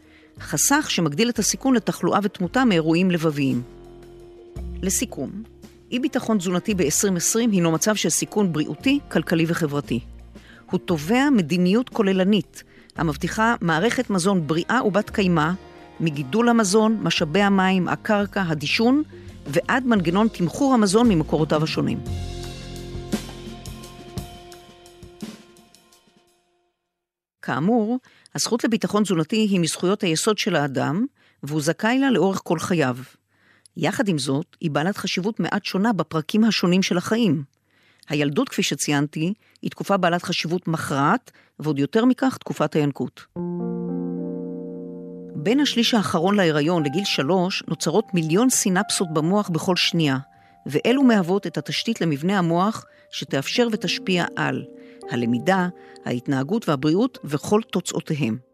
חסך 0.41 0.87
שמגדיל 0.91 1.29
את 1.29 1.39
הסיכון 1.39 1.75
לתחלואה 1.75 2.21
ותמותה 2.23 2.65
מאירועים 2.65 3.11
לבביים. 3.11 3.80
לסיכום, 4.83 5.43
אי 5.91 5.99
ביטחון 5.99 6.39
תזונתי 6.39 6.75
ב-2020 6.75 7.39
הינו 7.53 7.73
מצב 7.73 7.95
של 7.95 8.09
סיכון 8.09 8.53
בריאותי, 8.53 8.99
כלכלי 9.11 9.45
וחברתי. 9.49 10.01
הוא 10.71 10.81
תובע 10.81 11.31
מדיניות 11.31 11.89
כוללנית 11.89 12.63
המבטיחה 12.97 13.55
מערכת 13.61 14.11
מזון 14.11 14.47
בריאה 14.47 14.81
ובת 14.87 15.11
קיימא, 15.11 15.51
מגידול 16.01 16.49
המזון, 16.49 16.99
משאבי 17.03 17.43
המים, 17.43 17.89
הקרקע, 17.89 18.43
הדישון, 18.43 19.03
ועד 19.47 19.87
מנגנון 19.87 20.29
תמחור 20.29 20.75
המזון 20.75 21.09
ממקורותיו 21.09 21.65
השונים. 21.65 21.99
כאמור, 27.43 27.99
הזכות 28.35 28.65
לביטחון 28.65 29.03
תזונתי 29.03 29.37
היא 29.37 29.61
מזכויות 29.61 30.03
היסוד 30.03 30.39
של 30.39 30.57
האדם, 30.57 31.07
והוא 31.43 31.63
זכאי 31.63 31.99
לה 31.99 32.11
לאורך 32.11 32.41
כל 32.45 32.59
חייו. 32.59 32.97
יחד 33.77 34.09
עם 34.09 34.19
זאת, 34.19 34.57
היא 34.61 34.71
בעלת 34.71 34.97
חשיבות 34.97 35.41
מעט 35.41 35.65
שונה 35.65 35.93
בפרקים 35.93 36.45
השונים 36.45 36.83
של 36.83 36.99
החיים. 36.99 37.45
הילדות, 38.09 38.49
כפי 38.49 38.63
שציינתי, 38.63 39.35
היא 39.63 39.71
תקופה 39.71 39.97
בעלת 39.97 40.23
חשיבות 40.23 40.69
מכרעת, 40.69 41.31
ועוד 41.59 41.79
יותר 41.79 42.05
מכך, 42.05 42.37
תקופת 42.37 42.75
הינקות. 42.75 43.27
בין 45.35 45.61
השליש 45.61 45.95
האחרון 45.95 46.37
להיריון 46.37 46.83
לגיל 46.83 47.05
שלוש 47.05 47.63
נוצרות 47.69 48.15
מיליון 48.15 48.51
סינפסות 48.51 49.09
במוח 49.13 49.49
בכל 49.49 49.77
שנייה, 49.77 50.19
ואלו 50.67 51.03
מהוות 51.03 51.47
את 51.47 51.59
התשתית 51.59 52.01
למבנה 52.01 52.39
המוח 52.39 52.85
שתאפשר 53.13 53.69
ותשפיע 53.73 54.25
על 54.37 54.65
הלמידה, 55.11 55.69
ההתנהגות 56.05 56.69
והבריאות 56.69 57.19
וכל 57.25 57.61
תוצאותיהם. 57.73 58.50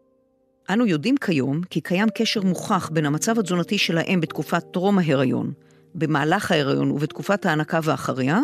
אנו 0.69 0.85
יודעים 0.85 1.17
כיום 1.17 1.61
כי 1.69 1.81
קיים 1.81 2.09
קשר 2.09 2.41
מוכח 2.41 2.89
בין 2.93 3.05
המצב 3.05 3.39
התזונתי 3.39 3.77
של 3.77 3.97
האם 3.97 4.21
בתקופת 4.21 4.63
טרום 4.73 4.99
ההיריון, 4.99 5.51
במהלך 5.95 6.51
ההיריון 6.51 6.91
ובתקופת 6.91 7.45
ההנקה 7.45 7.79
ואחריה, 7.83 8.39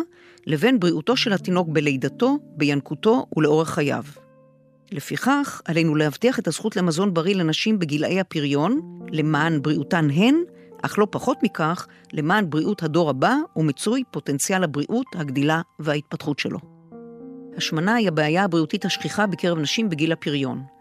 לבין 0.46 0.80
בריאותו 0.80 1.16
של 1.16 1.32
התינוק 1.32 1.68
בלידתו, 1.68 2.38
בינקותו 2.56 3.26
ולאורך 3.36 3.70
חייו. 3.70 4.04
לפיכך, 4.92 5.62
עלינו 5.64 5.94
להבטיח 5.94 6.38
את 6.38 6.48
הזכות 6.48 6.76
למזון 6.76 7.14
בריא 7.14 7.34
לנשים 7.34 7.78
בגילאי 7.78 8.20
הפריון, 8.20 9.00
למען 9.12 9.62
בריאותן 9.62 10.08
הן, 10.10 10.34
אך 10.82 10.98
לא 10.98 11.06
פחות 11.10 11.38
מכך, 11.42 11.86
למען 12.12 12.50
בריאות 12.50 12.82
הדור 12.82 13.10
הבא 13.10 13.36
ומיצוי 13.56 14.02
פוטנציאל 14.10 14.64
הבריאות, 14.64 15.06
הגדילה 15.14 15.60
וההתפתחות 15.78 16.38
שלו. 16.38 16.58
השמנה 17.56 17.94
היא 17.94 18.08
הבעיה 18.08 18.44
הבריאותית 18.44 18.84
השכיחה 18.84 19.26
בקרב 19.26 19.58
נשים 19.58 19.88
בגיל 19.88 20.12
הפריון. 20.12 20.73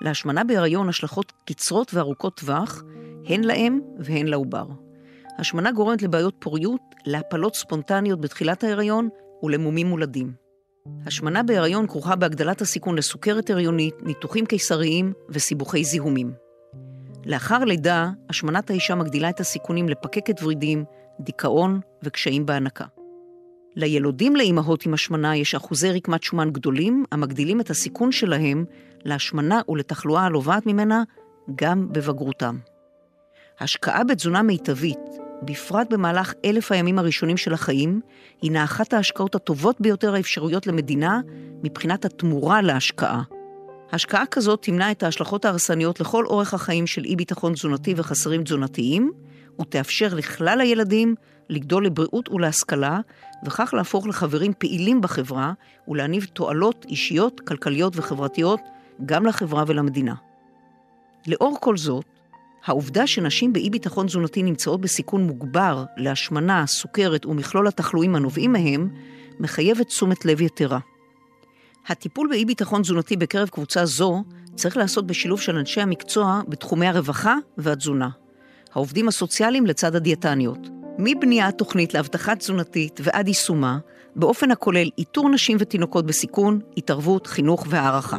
להשמנה 0.00 0.44
בהיריון 0.44 0.88
השלכות 0.88 1.32
קצרות 1.46 1.94
וארוכות 1.94 2.36
טווח, 2.36 2.82
הן 3.26 3.44
לאם 3.44 3.80
והן 3.98 4.26
לעובר. 4.26 4.66
השמנה 5.38 5.72
גורמת 5.72 6.02
לבעיות 6.02 6.34
פוריות, 6.38 6.80
להפלות 7.06 7.54
ספונטניות 7.54 8.20
בתחילת 8.20 8.64
ההיריון 8.64 9.08
ולמומים 9.42 9.86
מולדים. 9.86 10.32
השמנה 11.06 11.42
בהיריון 11.42 11.86
כרוכה 11.86 12.16
בהגדלת 12.16 12.60
הסיכון 12.60 12.98
לסוכרת 12.98 13.50
הריונית, 13.50 13.94
ניתוחים 14.02 14.46
קיסריים 14.46 15.12
וסיבוכי 15.28 15.84
זיהומים. 15.84 16.32
לאחר 17.26 17.64
לידה, 17.64 18.10
השמנת 18.28 18.70
האישה 18.70 18.94
מגדילה 18.94 19.30
את 19.30 19.40
הסיכונים 19.40 19.88
לפקקת 19.88 20.42
ורידים, 20.42 20.84
דיכאון 21.20 21.80
וקשיים 22.02 22.46
בהנקה. 22.46 22.84
לילודים 23.80 24.36
לאימהות 24.36 24.86
עם 24.86 24.94
השמנה 24.94 25.36
יש 25.36 25.54
אחוזי 25.54 25.90
רקמת 25.90 26.22
שומן 26.22 26.50
גדולים, 26.50 27.04
המגדילים 27.12 27.60
את 27.60 27.70
הסיכון 27.70 28.12
שלהם 28.12 28.64
להשמנה 29.04 29.60
ולתחלואה 29.68 30.26
הנובעת 30.26 30.66
ממנה 30.66 31.02
גם 31.54 31.92
בבגרותם. 31.92 32.56
השקעה 33.60 34.04
בתזונה 34.04 34.42
מיטבית, 34.42 34.98
בפרט 35.42 35.86
במהלך 35.90 36.34
אלף 36.44 36.72
הימים 36.72 36.98
הראשונים 36.98 37.36
של 37.36 37.54
החיים, 37.54 38.00
הינה 38.42 38.64
אחת 38.64 38.92
ההשקעות 38.92 39.34
הטובות 39.34 39.80
ביותר 39.80 40.14
האפשרויות 40.14 40.66
למדינה 40.66 41.20
מבחינת 41.62 42.04
התמורה 42.04 42.62
להשקעה. 42.62 43.22
השקעה 43.92 44.26
כזאת 44.26 44.62
תמנע 44.62 44.90
את 44.90 45.02
ההשלכות 45.02 45.44
ההרסניות 45.44 46.00
לכל 46.00 46.26
אורך 46.26 46.54
החיים 46.54 46.86
של 46.86 47.04
אי-ביטחון 47.04 47.52
תזונתי 47.52 47.94
וחסרים 47.96 48.44
תזונתיים, 48.44 49.12
ותאפשר 49.60 50.14
לכלל 50.14 50.60
הילדים 50.60 51.14
לגדול 51.50 51.86
לבריאות 51.86 52.28
ולהשכלה, 52.28 53.00
וכך 53.44 53.74
להפוך 53.74 54.06
לחברים 54.06 54.52
פעילים 54.58 55.00
בחברה 55.00 55.52
ולהניב 55.88 56.24
תועלות 56.24 56.86
אישיות, 56.88 57.40
כלכליות 57.40 57.92
וחברתיות 57.96 58.60
גם 59.06 59.26
לחברה 59.26 59.64
ולמדינה. 59.66 60.14
לאור 61.26 61.56
כל 61.60 61.76
זאת, 61.76 62.04
העובדה 62.64 63.06
שנשים 63.06 63.52
באי-ביטחון 63.52 64.06
תזונתי 64.06 64.42
נמצאות 64.42 64.80
בסיכון 64.80 65.22
מוגבר 65.22 65.84
להשמנה, 65.96 66.66
סוכרת 66.66 67.26
ומכלול 67.26 67.68
התחלואים 67.68 68.16
הנובעים 68.16 68.52
מהם, 68.52 68.88
מחייבת 69.40 69.86
תשומת 69.86 70.24
לב 70.24 70.40
יתרה. 70.40 70.78
הטיפול 71.86 72.28
באי-ביטחון 72.28 72.82
תזונתי 72.82 73.16
בקרב 73.16 73.48
קבוצה 73.48 73.86
זו 73.86 74.22
צריך 74.54 74.76
לעשות 74.76 75.06
בשילוב 75.06 75.40
של 75.40 75.56
אנשי 75.56 75.80
המקצוע 75.80 76.40
בתחומי 76.48 76.86
הרווחה 76.86 77.36
והתזונה. 77.58 78.08
העובדים 78.74 79.08
הסוציאליים 79.08 79.66
לצד 79.66 79.94
הדיאטניות. 79.94 80.79
מבניית 81.00 81.58
תוכנית 81.58 81.94
להבטחה 81.94 82.36
תזונתית 82.36 83.00
ועד 83.04 83.28
יישומה, 83.28 83.78
באופן 84.16 84.50
הכולל 84.50 84.88
איתור 84.98 85.30
נשים 85.30 85.56
ותינוקות 85.60 86.06
בסיכון, 86.06 86.60
התערבות, 86.76 87.26
חינוך 87.26 87.66
והערכה. 87.68 88.18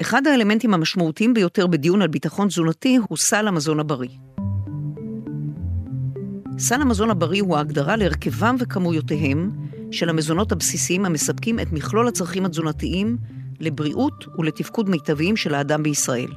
אחד 0.00 0.26
האלמנטים 0.26 0.74
המשמעותיים 0.74 1.34
ביותר 1.34 1.66
בדיון 1.66 2.02
על 2.02 2.08
ביטחון 2.08 2.48
תזונתי 2.48 2.98
הוא 3.08 3.18
סל 3.18 3.48
המזון 3.48 3.80
הבריא. 3.80 4.10
סל 6.58 6.80
המזון 6.80 7.10
הבריא 7.10 7.42
הוא 7.42 7.56
ההגדרה 7.56 7.96
להרכבם 7.96 8.56
וכמויותיהם 8.58 9.50
של 9.90 10.08
המזונות 10.08 10.52
הבסיסיים 10.52 11.04
המספקים 11.04 11.60
את 11.60 11.72
מכלול 11.72 12.08
הצרכים 12.08 12.44
התזונתיים 12.44 13.16
לבריאות 13.60 14.26
ולתפקוד 14.38 14.88
מיטביים 14.88 15.36
של 15.36 15.54
האדם 15.54 15.82
בישראל. 15.82 16.30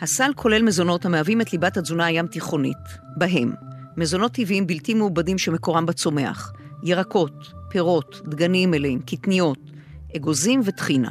הסל 0.00 0.30
כולל 0.36 0.62
מזונות 0.62 1.04
המהווים 1.04 1.40
את 1.40 1.52
ליבת 1.52 1.76
התזונה 1.76 2.06
הים 2.06 2.26
תיכונית, 2.26 2.76
בהם 3.16 3.52
מזונות 3.96 4.32
טבעיים 4.32 4.66
בלתי 4.66 4.94
מעובדים 4.94 5.38
שמקורם 5.38 5.86
בצומח, 5.86 6.52
ירקות, 6.82 7.52
פירות, 7.68 8.20
דגנים 8.24 8.70
מלאים, 8.70 9.00
קטניות, 9.00 9.58
אגוזים 10.16 10.60
וטחינה. 10.64 11.10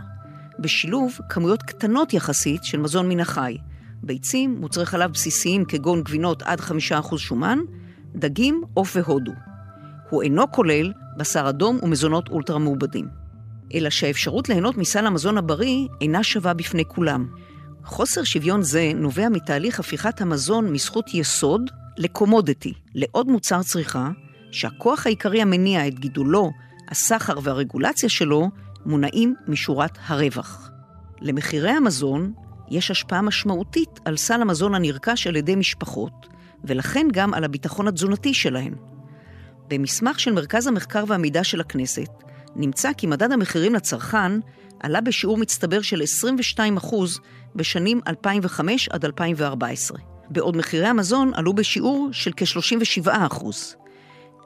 בשילוב 0.60 1.18
כמויות 1.30 1.63
קטנות 1.63 2.13
יחסית 2.13 2.63
של 2.63 2.80
מזון 2.80 3.10
מן 3.10 3.20
החי, 3.20 3.58
ביצים, 4.04 4.58
מוצרי 4.60 4.86
חלב 4.86 5.12
בסיסיים 5.12 5.65
כגון 5.65 6.04
גבינות 6.04 6.42
עד 6.42 6.60
5% 6.60 7.18
שומן, 7.18 7.60
דגים, 8.15 8.63
עוף 8.74 8.96
והודו. 8.96 9.32
הוא 10.10 10.24
אינו 10.24 10.51
כולל 10.51 10.94
בשר 11.18 11.50
אדום 11.50 11.80
ומזונות 11.84 12.30
אולטרה 12.30 12.60
מעובדים. 12.60 13.25
אלא 13.74 13.89
שהאפשרות 13.89 14.50
ליהנות 14.50 14.77
מסל 14.77 15.05
המזון 15.05 15.38
הבריא 15.38 15.88
אינה 16.01 16.24
שווה 16.24 16.53
בפני 16.53 16.84
כולם. 16.88 17.27
חוסר 17.86 18.24
שוויון 18.24 18.62
זה 18.62 18.91
נובע 18.95 19.29
מתהליך 19.29 19.79
הפיכת 19.79 20.22
המזון 20.22 20.72
מזכות 20.72 21.13
יסוד 21.13 21.69
לקומודיטי, 21.98 22.74
לעוד 22.95 23.27
מוצר 23.27 23.63
צריכה, 23.63 24.10
שהכוח 24.51 25.05
העיקרי 25.05 25.41
המניע 25.41 25.88
את 25.88 26.00
גידולו, 26.00 26.51
הסחר 26.89 27.34
והרגולציה 27.43 28.10
שלו, 28.10 28.50
מונעים 28.86 29.36
משורת 29.48 29.98
הרווח. 30.05 30.69
למחירי 31.22 31.72
המזון 31.72 32.34
יש 32.69 32.91
השפעה 32.91 33.22
משמעותית 33.22 34.00
על 34.05 34.17
סל 34.17 34.41
המזון 34.41 34.75
הנרכש 34.75 35.27
על 35.27 35.36
ידי 35.36 35.55
משפחות, 35.55 36.27
ולכן 36.63 37.07
גם 37.13 37.34
על 37.34 37.43
הביטחון 37.43 37.88
התזונתי 37.88 38.34
שלהן. 38.34 38.75
במסמך 39.67 40.19
של 40.19 40.31
מרכז 40.31 40.67
המחקר 40.67 41.03
והמידע 41.07 41.43
של 41.43 41.62
הכנסת, 41.62 42.10
נמצא 42.55 42.93
כי 42.93 43.07
מדד 43.07 43.31
המחירים 43.31 43.75
לצרכן 43.75 44.31
עלה 44.79 45.01
בשיעור 45.01 45.38
מצטבר 45.38 45.81
של 45.81 46.01
22% 46.58 46.95
בשנים 47.56 48.01
2005 48.08 48.89
עד 48.89 49.06
2014, 49.06 49.97
בעוד 50.30 50.58
מחירי 50.58 50.88
המזון 50.88 51.32
עלו 51.34 51.53
בשיעור 51.53 52.10
של 52.12 52.32
כ-37%. 52.38 53.45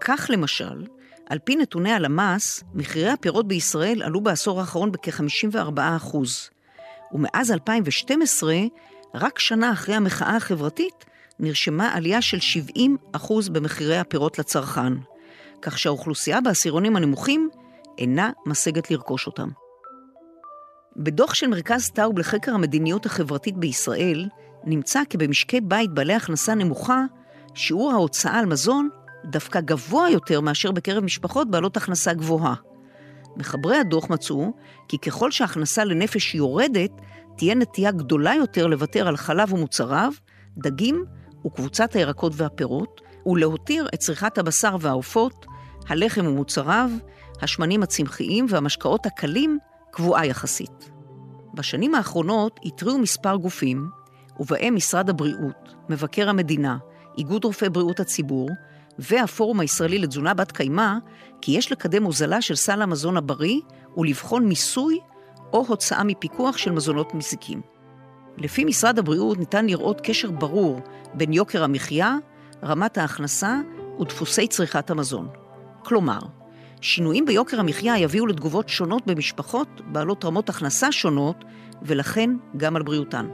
כך 0.01 0.27
למשל, 0.29 0.85
על 1.29 1.39
פי 1.43 1.55
נתוני 1.55 1.91
הלמ"ס, 1.91 2.63
מחירי 2.73 3.09
הפירות 3.09 3.47
בישראל 3.47 4.03
עלו 4.03 4.21
בעשור 4.21 4.59
האחרון 4.59 4.91
בכ-54%, 4.91 6.17
ומאז 7.11 7.51
2012, 7.51 8.55
רק 9.15 9.39
שנה 9.39 9.71
אחרי 9.71 9.95
המחאה 9.95 10.35
החברתית, 10.35 11.05
נרשמה 11.39 11.93
עלייה 11.93 12.21
של 12.21 12.37
70% 13.15 13.51
במחירי 13.51 13.97
הפירות 13.97 14.39
לצרכן, 14.39 14.93
כך 15.61 15.79
שהאוכלוסייה 15.79 16.41
בעשירונים 16.41 16.95
הנמוכים 16.95 17.49
אינה 17.99 18.31
משגת 18.45 18.91
לרכוש 18.91 19.27
אותם. 19.27 19.49
בדוח 20.97 21.33
של 21.33 21.47
מרכז 21.47 21.89
טאוב 21.89 22.19
לחקר 22.19 22.53
המדיניות 22.53 23.05
החברתית 23.05 23.57
בישראל, 23.57 24.29
נמצא 24.63 25.01
כי 25.09 25.17
במשקי 25.17 25.61
בית 25.61 25.93
בעלי 25.93 26.13
הכנסה 26.13 26.55
נמוכה, 26.55 27.03
שיעור 27.53 27.91
ההוצאה 27.91 28.39
על 28.39 28.45
מזון 28.45 28.89
דווקא 29.25 29.61
גבוה 29.61 30.09
יותר 30.09 30.41
מאשר 30.41 30.71
בקרב 30.71 31.03
משפחות 31.03 31.51
בעלות 31.51 31.77
הכנסה 31.77 32.13
גבוהה. 32.13 32.53
מחברי 33.37 33.77
הדוח 33.77 34.09
מצאו 34.09 34.53
כי 34.87 34.97
ככל 34.97 35.31
שההכנסה 35.31 35.83
לנפש 35.83 36.35
יורדת, 36.35 36.91
תהיה 37.37 37.55
נטייה 37.55 37.91
גדולה 37.91 38.35
יותר 38.35 38.67
לוותר 38.67 39.07
על 39.07 39.17
חלב 39.17 39.53
ומוצריו, 39.53 40.11
דגים 40.57 41.05
וקבוצת 41.45 41.95
הירקות 41.95 42.33
והפירות, 42.35 43.01
ולהותיר 43.25 43.87
את 43.93 43.99
צריכת 43.99 44.37
הבשר 44.37 44.75
והעופות, 44.79 45.45
הלחם 45.87 46.27
ומוצריו, 46.27 46.89
השמנים 47.41 47.83
הצמחיים 47.83 48.45
והמשקאות 48.49 49.05
הקלים 49.05 49.59
קבועה 49.91 50.25
יחסית. 50.25 50.91
בשנים 51.53 51.95
האחרונות 51.95 52.59
התריעו 52.65 52.99
מספר 52.99 53.35
גופים, 53.35 53.89
ובהם 54.39 54.75
משרד 54.75 55.09
הבריאות, 55.09 55.75
מבקר 55.89 56.29
המדינה, 56.29 56.77
איגוד 57.17 57.45
רופאי 57.45 57.69
בריאות 57.69 57.99
הציבור, 57.99 58.49
והפורום 58.99 59.59
הישראלי 59.59 59.99
לתזונה 59.99 60.33
בת 60.33 60.51
קיימא, 60.51 60.93
כי 61.41 61.51
יש 61.51 61.71
לקדם 61.71 62.03
הוזלה 62.03 62.41
של 62.41 62.55
סל 62.55 62.81
המזון 62.81 63.17
הבריא 63.17 63.59
ולבחון 63.97 64.45
מיסוי 64.45 64.99
או 65.53 65.65
הוצאה 65.67 66.03
מפיקוח 66.03 66.57
של 66.57 66.71
מזונות 66.71 67.13
מזיקים. 67.13 67.61
לפי 68.37 68.65
משרד 68.65 68.99
הבריאות 68.99 69.37
ניתן 69.37 69.65
לראות 69.65 70.01
קשר 70.03 70.31
ברור 70.31 70.79
בין 71.13 71.33
יוקר 71.33 71.63
המחיה, 71.63 72.17
רמת 72.63 72.97
ההכנסה 72.97 73.61
ודפוסי 73.99 74.47
צריכת 74.47 74.89
המזון. 74.89 75.27
כלומר, 75.83 76.19
שינויים 76.81 77.25
ביוקר 77.25 77.59
המחיה 77.59 77.97
יביאו 77.97 78.27
לתגובות 78.27 78.69
שונות 78.69 79.07
במשפחות 79.07 79.67
בעלות 79.85 80.25
רמות 80.25 80.49
הכנסה 80.49 80.91
שונות, 80.91 81.35
ולכן 81.81 82.29
גם 82.57 82.75
על 82.75 82.83
בריאותן. 82.83 83.27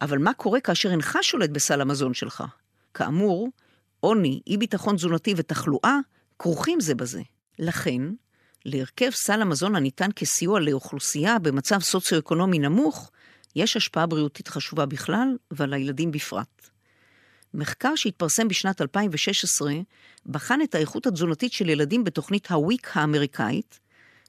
אבל 0.00 0.18
מה 0.18 0.32
קורה 0.32 0.60
כאשר 0.60 0.90
אינך 0.90 1.18
שולט 1.22 1.50
בסל 1.50 1.80
המזון 1.80 2.14
שלך? 2.14 2.44
כאמור, 2.94 3.48
עוני, 4.00 4.40
אי 4.46 4.56
ביטחון 4.56 4.96
תזונתי 4.96 5.34
ותחלואה 5.36 5.98
כרוכים 6.38 6.80
זה 6.80 6.94
בזה. 6.94 7.22
לכן, 7.58 8.02
להרכב 8.64 9.10
סל 9.10 9.42
המזון 9.42 9.76
הניתן 9.76 10.08
כסיוע 10.16 10.60
לאוכלוסייה 10.60 11.38
במצב 11.38 11.80
סוציו-אקונומי 11.80 12.58
נמוך, 12.58 13.10
יש 13.56 13.76
השפעה 13.76 14.06
בריאותית 14.06 14.48
חשובה 14.48 14.86
בכלל 14.86 15.36
ועל 15.50 15.72
הילדים 15.72 16.10
בפרט. 16.10 16.73
מחקר 17.54 17.92
שהתפרסם 17.96 18.48
בשנת 18.48 18.80
2016 18.80 19.74
בחן 20.26 20.62
את 20.62 20.74
האיכות 20.74 21.06
התזונתית 21.06 21.52
של 21.52 21.68
ילדים 21.68 22.04
בתוכנית 22.04 22.50
הוויק 22.50 22.96
האמריקאית 22.96 23.80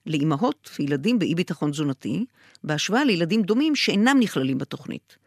לאימהות 0.06 0.70
וילדים 0.80 1.20
באי 1.20 1.36
ביטחון 1.36 1.72
תזונתי, 1.72 2.26
בהשוואה 2.64 3.04
לילדים 3.04 3.42
דומים 3.42 3.76
שאינם 3.76 4.18
נכללים 4.20 4.58
בתוכנית. 4.58 5.18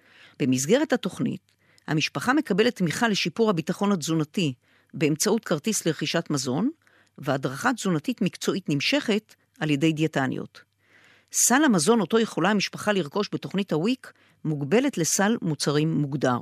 במסגרת 0.40 0.92
התוכנית, 0.92 1.40
המשפחה 1.86 2.32
מקבלת 2.32 2.76
תמיכה 2.76 3.08
לשיפור 3.08 3.50
הביטחון 3.50 3.92
התזונתי 3.92 4.54
באמצעות 4.94 5.44
כרטיס 5.44 5.86
לרכישת 5.86 6.30
מזון, 6.30 6.70
והדרכה 7.18 7.72
תזונתית 7.72 8.22
מקצועית 8.22 8.68
נמשכת 8.68 9.34
על 9.60 9.70
ידי 9.70 9.92
דיאטניות. 9.92 10.62
סל 11.32 11.64
המזון 11.64 12.00
אותו 12.00 12.18
יכולה 12.18 12.50
המשפחה 12.50 12.92
לרכוש 12.92 13.28
בתוכנית 13.32 13.72
הוויק 13.72 14.12
מוגבלת 14.44 14.98
לסל 14.98 15.36
מוצרים 15.42 15.94
מוגדר. 15.94 16.38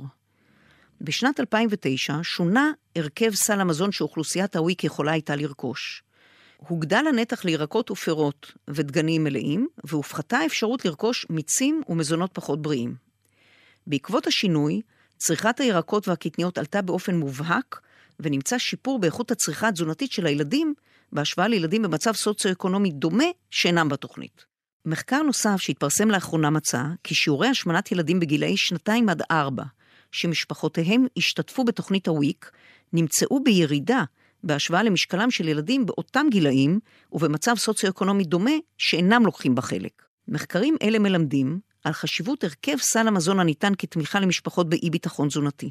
בשנת 1.01 1.39
2009 1.39 2.19
שונה 2.23 2.71
הרכב 2.95 3.31
סל 3.35 3.61
המזון 3.61 3.91
שאוכלוסיית 3.91 4.55
הוויק 4.55 4.83
יכולה 4.83 5.11
הייתה 5.11 5.35
לרכוש. 5.35 6.03
הוגדל 6.57 7.05
הנתח 7.09 7.45
לירקות 7.45 7.91
ופירות 7.91 8.51
ודגנים 8.67 9.23
מלאים, 9.23 9.67
והופחתה 9.83 10.37
האפשרות 10.37 10.85
לרכוש 10.85 11.25
מיצים 11.29 11.81
ומזונות 11.89 12.29
פחות 12.33 12.61
בריאים. 12.61 12.95
בעקבות 13.87 14.27
השינוי, 14.27 14.81
צריכת 15.17 15.59
הירקות 15.59 16.07
והקטניות 16.07 16.57
עלתה 16.57 16.81
באופן 16.81 17.15
מובהק, 17.15 17.81
ונמצא 18.19 18.57
שיפור 18.57 18.99
באיכות 18.99 19.31
הצריכה 19.31 19.67
התזונתית 19.67 20.11
של 20.11 20.25
הילדים 20.25 20.73
בהשוואה 21.11 21.47
לילדים 21.47 21.81
במצב 21.81 22.13
סוציו-אקונומי 22.13 22.91
דומה 22.91 23.23
שאינם 23.51 23.89
בתוכנית. 23.89 24.45
מחקר 24.85 25.21
נוסף 25.21 25.57
שהתפרסם 25.57 26.11
לאחרונה 26.11 26.49
מצא 26.49 26.83
כי 27.03 27.15
שיעורי 27.15 27.47
השמנת 27.47 27.91
ילדים 27.91 28.19
בגילאי 28.19 28.57
שנתיים 28.57 29.09
עד 29.09 29.21
ארבע, 29.31 29.63
שמשפחותיהם 30.17 31.05
השתתפו 31.17 31.63
בתוכנית 31.63 32.07
הוויק, 32.07 32.51
נמצאו 32.93 33.43
בירידה 33.43 34.03
בהשוואה 34.43 34.83
למשקלם 34.83 35.31
של 35.31 35.47
ילדים 35.47 35.85
באותם 35.85 36.27
גילאים 36.31 36.79
ובמצב 37.11 37.55
סוציו-אקונומי 37.57 38.23
דומה 38.23 38.51
שאינם 38.77 39.25
לוקחים 39.25 39.55
בה 39.55 39.61
חלק. 39.61 40.03
מחקרים 40.27 40.75
אלה 40.81 40.99
מלמדים 40.99 41.59
על 41.83 41.93
חשיבות 41.93 42.43
הרכב 42.43 42.77
סל 42.77 43.07
המזון 43.07 43.39
הניתן 43.39 43.73
כתמיכה 43.77 44.19
למשפחות 44.19 44.69
באי 44.69 44.89
ביטחון 44.89 45.27
תזונתי. 45.27 45.69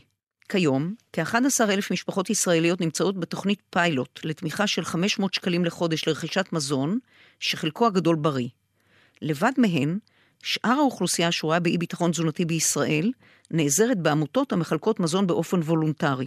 כיום, 0.48 0.94
כ-11,000 1.12 1.88
משפחות 1.90 2.30
ישראליות 2.30 2.80
נמצאות 2.80 3.20
בתוכנית 3.20 3.62
פיילוט 3.70 4.20
לתמיכה 4.24 4.66
של 4.66 4.84
500 4.84 5.34
שקלים 5.34 5.64
לחודש 5.64 6.08
לרכישת 6.08 6.46
מזון, 6.52 6.98
שחלקו 7.40 7.86
הגדול 7.86 8.16
בריא. 8.16 8.48
לבד 9.22 9.52
מהן, 9.58 9.98
שאר 10.42 10.70
האוכלוסייה 10.78 11.28
השרויה 11.28 11.60
באי 11.60 11.78
ביטחון 11.78 12.10
תזונתי 12.10 12.44
בישראל 12.44 13.12
נעזרת 13.50 13.98
בעמותות 13.98 14.52
המחלקות 14.52 15.00
מזון 15.00 15.26
באופן 15.26 15.60
וולונטרי. 15.60 16.26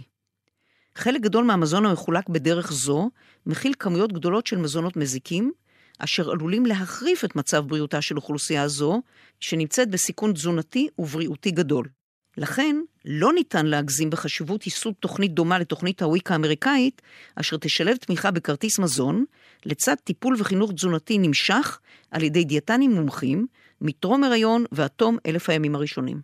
חלק 0.94 1.20
גדול 1.20 1.44
מהמזון 1.44 1.86
המחולק 1.86 2.28
בדרך 2.28 2.72
זו 2.72 3.10
מכיל 3.46 3.72
כמויות 3.78 4.12
גדולות 4.12 4.46
של 4.46 4.56
מזונות 4.56 4.96
מזיקים, 4.96 5.52
אשר 5.98 6.30
עלולים 6.30 6.66
להחריף 6.66 7.24
את 7.24 7.36
מצב 7.36 7.64
בריאותה 7.68 8.02
של 8.02 8.16
אוכלוסייה 8.16 8.68
זו, 8.68 9.02
שנמצאת 9.40 9.90
בסיכון 9.90 10.32
תזונתי 10.32 10.88
ובריאותי 10.98 11.50
גדול. 11.50 11.88
לכן, 12.36 12.76
לא 13.04 13.32
ניתן 13.32 13.66
להגזים 13.66 14.10
בחשיבות 14.10 14.66
ייסוד 14.66 14.94
תוכנית 15.00 15.34
דומה 15.34 15.58
לתוכנית 15.58 16.02
הוויק 16.02 16.30
האמריקאית, 16.30 17.02
אשר 17.36 17.56
תשלב 17.56 17.96
תמיכה 17.96 18.30
בכרטיס 18.30 18.78
מזון, 18.78 19.24
לצד 19.66 19.94
טיפול 20.04 20.36
וחינוך 20.38 20.72
תזונתי 20.72 21.18
נמשך 21.18 21.80
על 22.10 22.22
ידי 22.22 22.44
דיאטנים 22.44 22.90
מומחים, 22.90 23.46
מטרום 23.82 24.24
הריון 24.24 24.64
ועד 24.72 24.90
תום 24.90 25.16
אלף 25.26 25.50
הימים 25.50 25.74
הראשונים. 25.74 26.20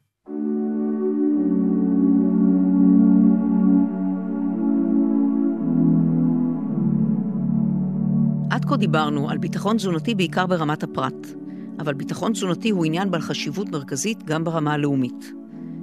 עד 8.50 8.64
כה 8.64 8.76
דיברנו 8.76 9.30
על 9.30 9.38
ביטחון 9.38 9.76
תזונתי 9.76 10.14
בעיקר 10.14 10.46
ברמת 10.46 10.82
הפרט, 10.82 11.26
אבל 11.78 11.94
ביטחון 11.94 12.32
תזונתי 12.32 12.70
הוא 12.70 12.84
עניין 12.84 13.10
בעל 13.10 13.20
חשיבות 13.20 13.68
מרכזית 13.68 14.22
גם 14.22 14.44
ברמה 14.44 14.72
הלאומית. 14.72 15.32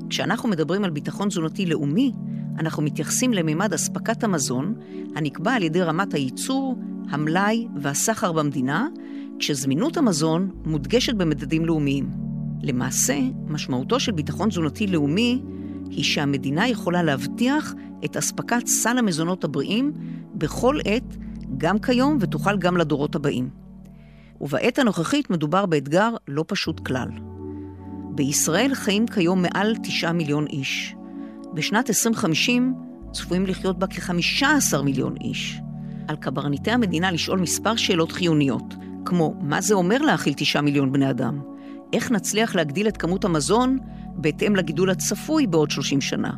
כשאנחנו 0.10 0.50
מדברים 0.50 0.84
על 0.84 0.90
ביטחון 0.90 1.28
תזונתי 1.28 1.66
לאומי, 1.66 2.12
אנחנו 2.60 2.84
מתייחסים 2.84 3.34
לממד 3.34 3.74
אספקת 3.74 4.24
המזון, 4.24 4.76
הנקבע 5.16 5.54
על 5.54 5.64
ידי 5.64 5.82
רמת 5.82 6.14
הייצור, 6.14 6.80
המלאי 7.10 7.68
והסחר 7.76 8.32
במדינה, 8.32 8.88
כשזמינות 9.44 9.98
המזון 9.98 10.50
מודגשת 10.66 11.14
במדדים 11.14 11.66
לאומיים. 11.66 12.10
למעשה, 12.62 13.20
משמעותו 13.48 14.00
של 14.00 14.12
ביטחון 14.12 14.50
תזונתי 14.50 14.88
לאומי 14.88 15.42
היא 15.90 16.04
שהמדינה 16.04 16.68
יכולה 16.68 17.04
להבטיח 17.04 17.74
את 18.06 18.18
אספקת 18.18 18.68
סל 18.68 18.98
המזונות 18.98 19.44
הבריאים 19.44 19.92
בכל 20.36 20.80
עת, 20.86 21.18
גם 21.58 21.80
כיום 21.80 22.18
ותוכל 22.20 22.58
גם 22.58 22.78
לדורות 22.78 23.16
הבאים. 23.16 23.50
ובעת 24.42 24.80
הנוכחית 24.80 25.30
מדובר 25.30 25.66
באתגר 25.66 26.10
לא 26.28 26.46
פשוט 26.48 26.88
כלל. 26.88 27.10
בישראל 28.16 28.76
חיים 28.76 29.08
כיום 29.08 29.42
מעל 29.42 29.76
9 29.84 30.12
מיליון 30.12 30.48
איש. 30.48 30.96
בשנת 31.54 31.90
2050 31.90 32.74
צפויים 33.12 33.46
לחיות 33.46 33.80
בה 33.80 33.88
כ-15 33.88 34.82
מיליון 34.84 35.16
איש. 35.22 35.60
על 36.08 36.16
קברניטי 36.16 36.72
המדינה 36.72 37.12
לשאול 37.12 37.40
מספר 37.40 37.76
שאלות 37.76 38.12
חיוניות, 38.12 38.76
כמו 39.06 39.34
מה 39.42 39.62
זה 39.62 39.74
אומר 39.74 40.02
להאכיל 40.02 40.34
9 40.38 40.62
מיליון 40.62 40.92
בני 40.92 41.10
אדם? 41.10 41.42
איך 41.94 42.12
נצליח 42.12 42.56
להגדיל 42.56 42.88
את 42.88 42.98
כמות 42.98 43.26
המזון 43.26 43.78
בהתאם 44.16 44.56
לגידול 44.56 44.90
הצפוי 44.90 45.48
בעוד 45.48 45.72
30 45.72 46.02
שנה? 46.02 46.32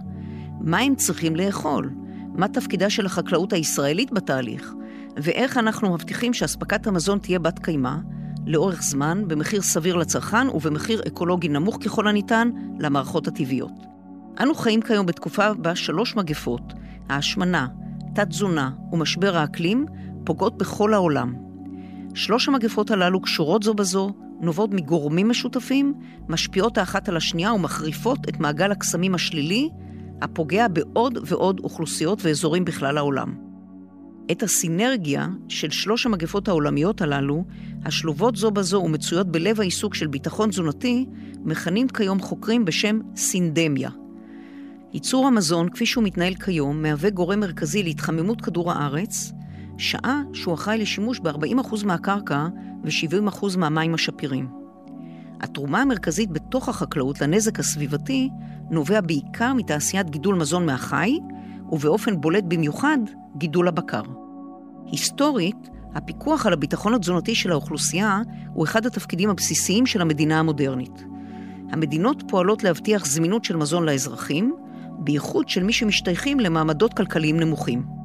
מה 0.61 0.79
הם 0.79 0.95
צריכים 0.95 1.35
לאכול? 1.35 1.89
מה 2.33 2.47
תפקידה 2.47 2.89
של 2.89 3.05
החקלאות 3.05 3.53
הישראלית 3.53 4.11
בתהליך? 4.11 4.73
ואיך 5.17 5.57
אנחנו 5.57 5.93
מבטיחים 5.93 6.33
שאספקת 6.33 6.87
המזון 6.87 7.19
תהיה 7.19 7.39
בת 7.39 7.59
קיימא, 7.59 7.95
לאורך 8.45 8.81
זמן, 8.81 9.23
במחיר 9.27 9.61
סביר 9.61 9.95
לצרכן 9.95 10.49
ובמחיר 10.49 11.01
אקולוגי 11.07 11.47
נמוך 11.47 11.77
ככל 11.85 12.07
הניתן 12.07 12.49
למערכות 12.79 13.27
הטבעיות. 13.27 13.71
אנו 14.41 14.55
חיים 14.55 14.81
כיום 14.81 15.05
בתקופה 15.05 15.53
בה 15.53 15.75
שלוש 15.75 16.15
מגפות, 16.15 16.73
ההשמנה, 17.09 17.67
תת-תזונה 18.15 18.71
ומשבר 18.91 19.37
האקלים, 19.37 19.85
פוגעות 20.23 20.57
בכל 20.57 20.93
העולם. 20.93 21.44
שלוש 22.15 22.47
המגפות 22.47 22.91
הללו 22.91 23.21
קשורות 23.21 23.63
זו 23.63 23.73
בזו, 23.73 24.13
נובעות 24.41 24.73
מגורמים 24.73 25.29
משותפים, 25.29 25.93
משפיעות 26.29 26.77
האחת 26.77 27.09
על 27.09 27.17
השנייה 27.17 27.53
ומחריפות 27.53 28.29
את 28.29 28.39
מעגל 28.39 28.71
הקסמים 28.71 29.15
השלילי, 29.15 29.69
הפוגע 30.21 30.67
בעוד 30.67 31.17
ועוד 31.25 31.59
אוכלוסיות 31.59 32.19
ואזורים 32.21 32.65
בכלל 32.65 32.97
העולם. 32.97 33.35
את 34.31 34.43
הסינרגיה 34.43 35.27
של 35.47 35.69
שלוש 35.69 36.05
המגפות 36.05 36.47
העולמיות 36.47 37.01
הללו, 37.01 37.43
השלובות 37.85 38.35
זו 38.35 38.51
בזו 38.51 38.77
ומצויות 38.77 39.27
בלב 39.27 39.59
העיסוק 39.59 39.95
של 39.95 40.07
ביטחון 40.07 40.49
תזונתי, 40.49 41.05
מכנים 41.45 41.87
כיום 41.87 42.19
חוקרים 42.19 42.65
בשם 42.65 42.99
סינדמיה. 43.15 43.89
ייצור 44.93 45.27
המזון, 45.27 45.69
כפי 45.69 45.85
שהוא 45.85 46.03
מתנהל 46.03 46.35
כיום, 46.35 46.81
מהווה 46.81 47.09
גורם 47.09 47.39
מרכזי 47.39 47.83
להתחממות 47.83 48.41
כדור 48.41 48.71
הארץ, 48.71 49.31
שעה 49.77 50.21
שהוא 50.33 50.53
אחראי 50.53 50.77
לשימוש 50.77 51.19
ב-40% 51.19 51.85
מהקרקע 51.85 52.47
ו-70% 52.83 53.57
מהמים 53.57 53.93
השפירים. 53.93 54.47
התרומה 55.41 55.81
המרכזית 55.81 56.31
בתוך 56.31 56.69
החקלאות 56.69 57.21
לנזק 57.21 57.59
הסביבתי 57.59 58.29
נובע 58.69 59.01
בעיקר 59.01 59.53
מתעשיית 59.53 60.09
גידול 60.09 60.35
מזון 60.35 60.65
מהחי, 60.65 61.19
ובאופן 61.71 62.21
בולט 62.21 62.43
במיוחד, 62.47 62.97
גידול 63.37 63.67
הבקר. 63.67 64.01
היסטורית, 64.85 65.69
הפיקוח 65.95 66.45
על 66.45 66.53
הביטחון 66.53 66.93
התזונתי 66.93 67.35
של 67.35 67.51
האוכלוסייה 67.51 68.21
הוא 68.53 68.65
אחד 68.65 68.85
התפקידים 68.85 69.29
הבסיסיים 69.29 69.85
של 69.85 70.01
המדינה 70.01 70.39
המודרנית. 70.39 71.03
המדינות 71.71 72.23
פועלות 72.27 72.63
להבטיח 72.63 73.05
זמינות 73.05 73.43
של 73.43 73.55
מזון 73.55 73.85
לאזרחים, 73.85 74.55
בייחוד 74.97 75.49
של 75.49 75.63
מי 75.63 75.73
שמשתייכים 75.73 76.39
למעמדות 76.39 76.93
כלכליים 76.93 77.39
נמוכים. 77.39 78.04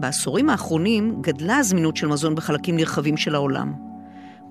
בעשורים 0.00 0.50
האחרונים 0.50 1.18
גדלה 1.20 1.56
הזמינות 1.56 1.96
של 1.96 2.06
מזון 2.06 2.34
בחלקים 2.34 2.76
נרחבים 2.76 3.16
של 3.16 3.34
העולם. 3.34 3.72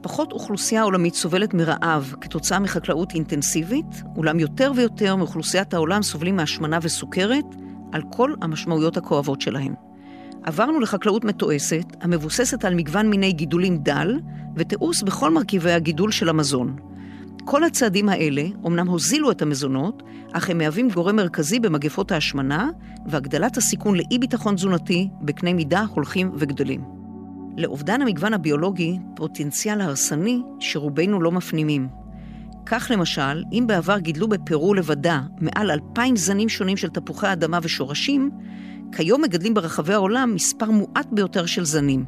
פחות 0.01 0.31
אוכלוסייה 0.31 0.83
עולמית 0.83 1.15
סובלת 1.15 1.53
מרעב 1.53 2.13
כתוצאה 2.21 2.59
מחקלאות 2.59 3.13
אינטנסיבית, 3.13 4.03
אולם 4.15 4.39
יותר 4.39 4.71
ויותר 4.75 5.15
מאוכלוסיית 5.15 5.73
העולם 5.73 6.01
סובלים 6.01 6.35
מהשמנה 6.35 6.79
וסוכרת, 6.81 7.45
על 7.91 8.01
כל 8.11 8.33
המשמעויות 8.41 8.97
הכואבות 8.97 9.41
שלהם. 9.41 9.73
עברנו 10.43 10.79
לחקלאות 10.79 11.23
מתועסת, 11.25 11.85
המבוססת 12.01 12.65
על 12.65 12.75
מגוון 12.75 13.09
מיני 13.09 13.31
גידולים 13.31 13.77
דל, 13.77 14.19
ותיעוש 14.55 15.03
בכל 15.03 15.31
מרכיבי 15.31 15.71
הגידול 15.71 16.11
של 16.11 16.29
המזון. 16.29 16.75
כל 17.45 17.63
הצעדים 17.63 18.09
האלה 18.09 18.43
אומנם 18.63 18.87
הוזילו 18.87 19.31
את 19.31 19.41
המזונות, 19.41 20.03
אך 20.33 20.49
הם 20.49 20.57
מהווים 20.57 20.89
גורם 20.89 21.15
מרכזי 21.15 21.59
במגפות 21.59 22.11
ההשמנה 22.11 22.69
והגדלת 23.07 23.57
הסיכון 23.57 23.95
לאי 23.95 24.19
ביטחון 24.19 24.55
תזונתי 24.55 25.09
בקנה 25.21 25.53
מידה 25.53 25.85
הולכים 25.93 26.31
וגדלים. 26.35 26.99
לאובדן 27.57 28.01
המגוון 28.01 28.33
הביולוגי 28.33 28.97
פוטנציאל 29.15 29.81
הרסני 29.81 30.41
שרובנו 30.59 31.21
לא 31.21 31.31
מפנימים. 31.31 31.87
כך 32.65 32.91
למשל, 32.93 33.43
אם 33.51 33.63
בעבר 33.67 33.99
גידלו 33.99 34.27
בפרו 34.27 34.73
לבדה 34.73 35.21
מעל 35.41 35.71
אלפיים 35.71 36.15
זנים 36.15 36.49
שונים 36.49 36.77
של 36.77 36.89
תפוחי 36.89 37.33
אדמה 37.33 37.59
ושורשים, 37.61 38.31
כיום 38.91 39.21
מגדלים 39.21 39.53
ברחבי 39.53 39.93
העולם 39.93 40.35
מספר 40.35 40.71
מועט 40.71 41.07
ביותר 41.11 41.45
של 41.45 41.65
זנים. 41.65 42.05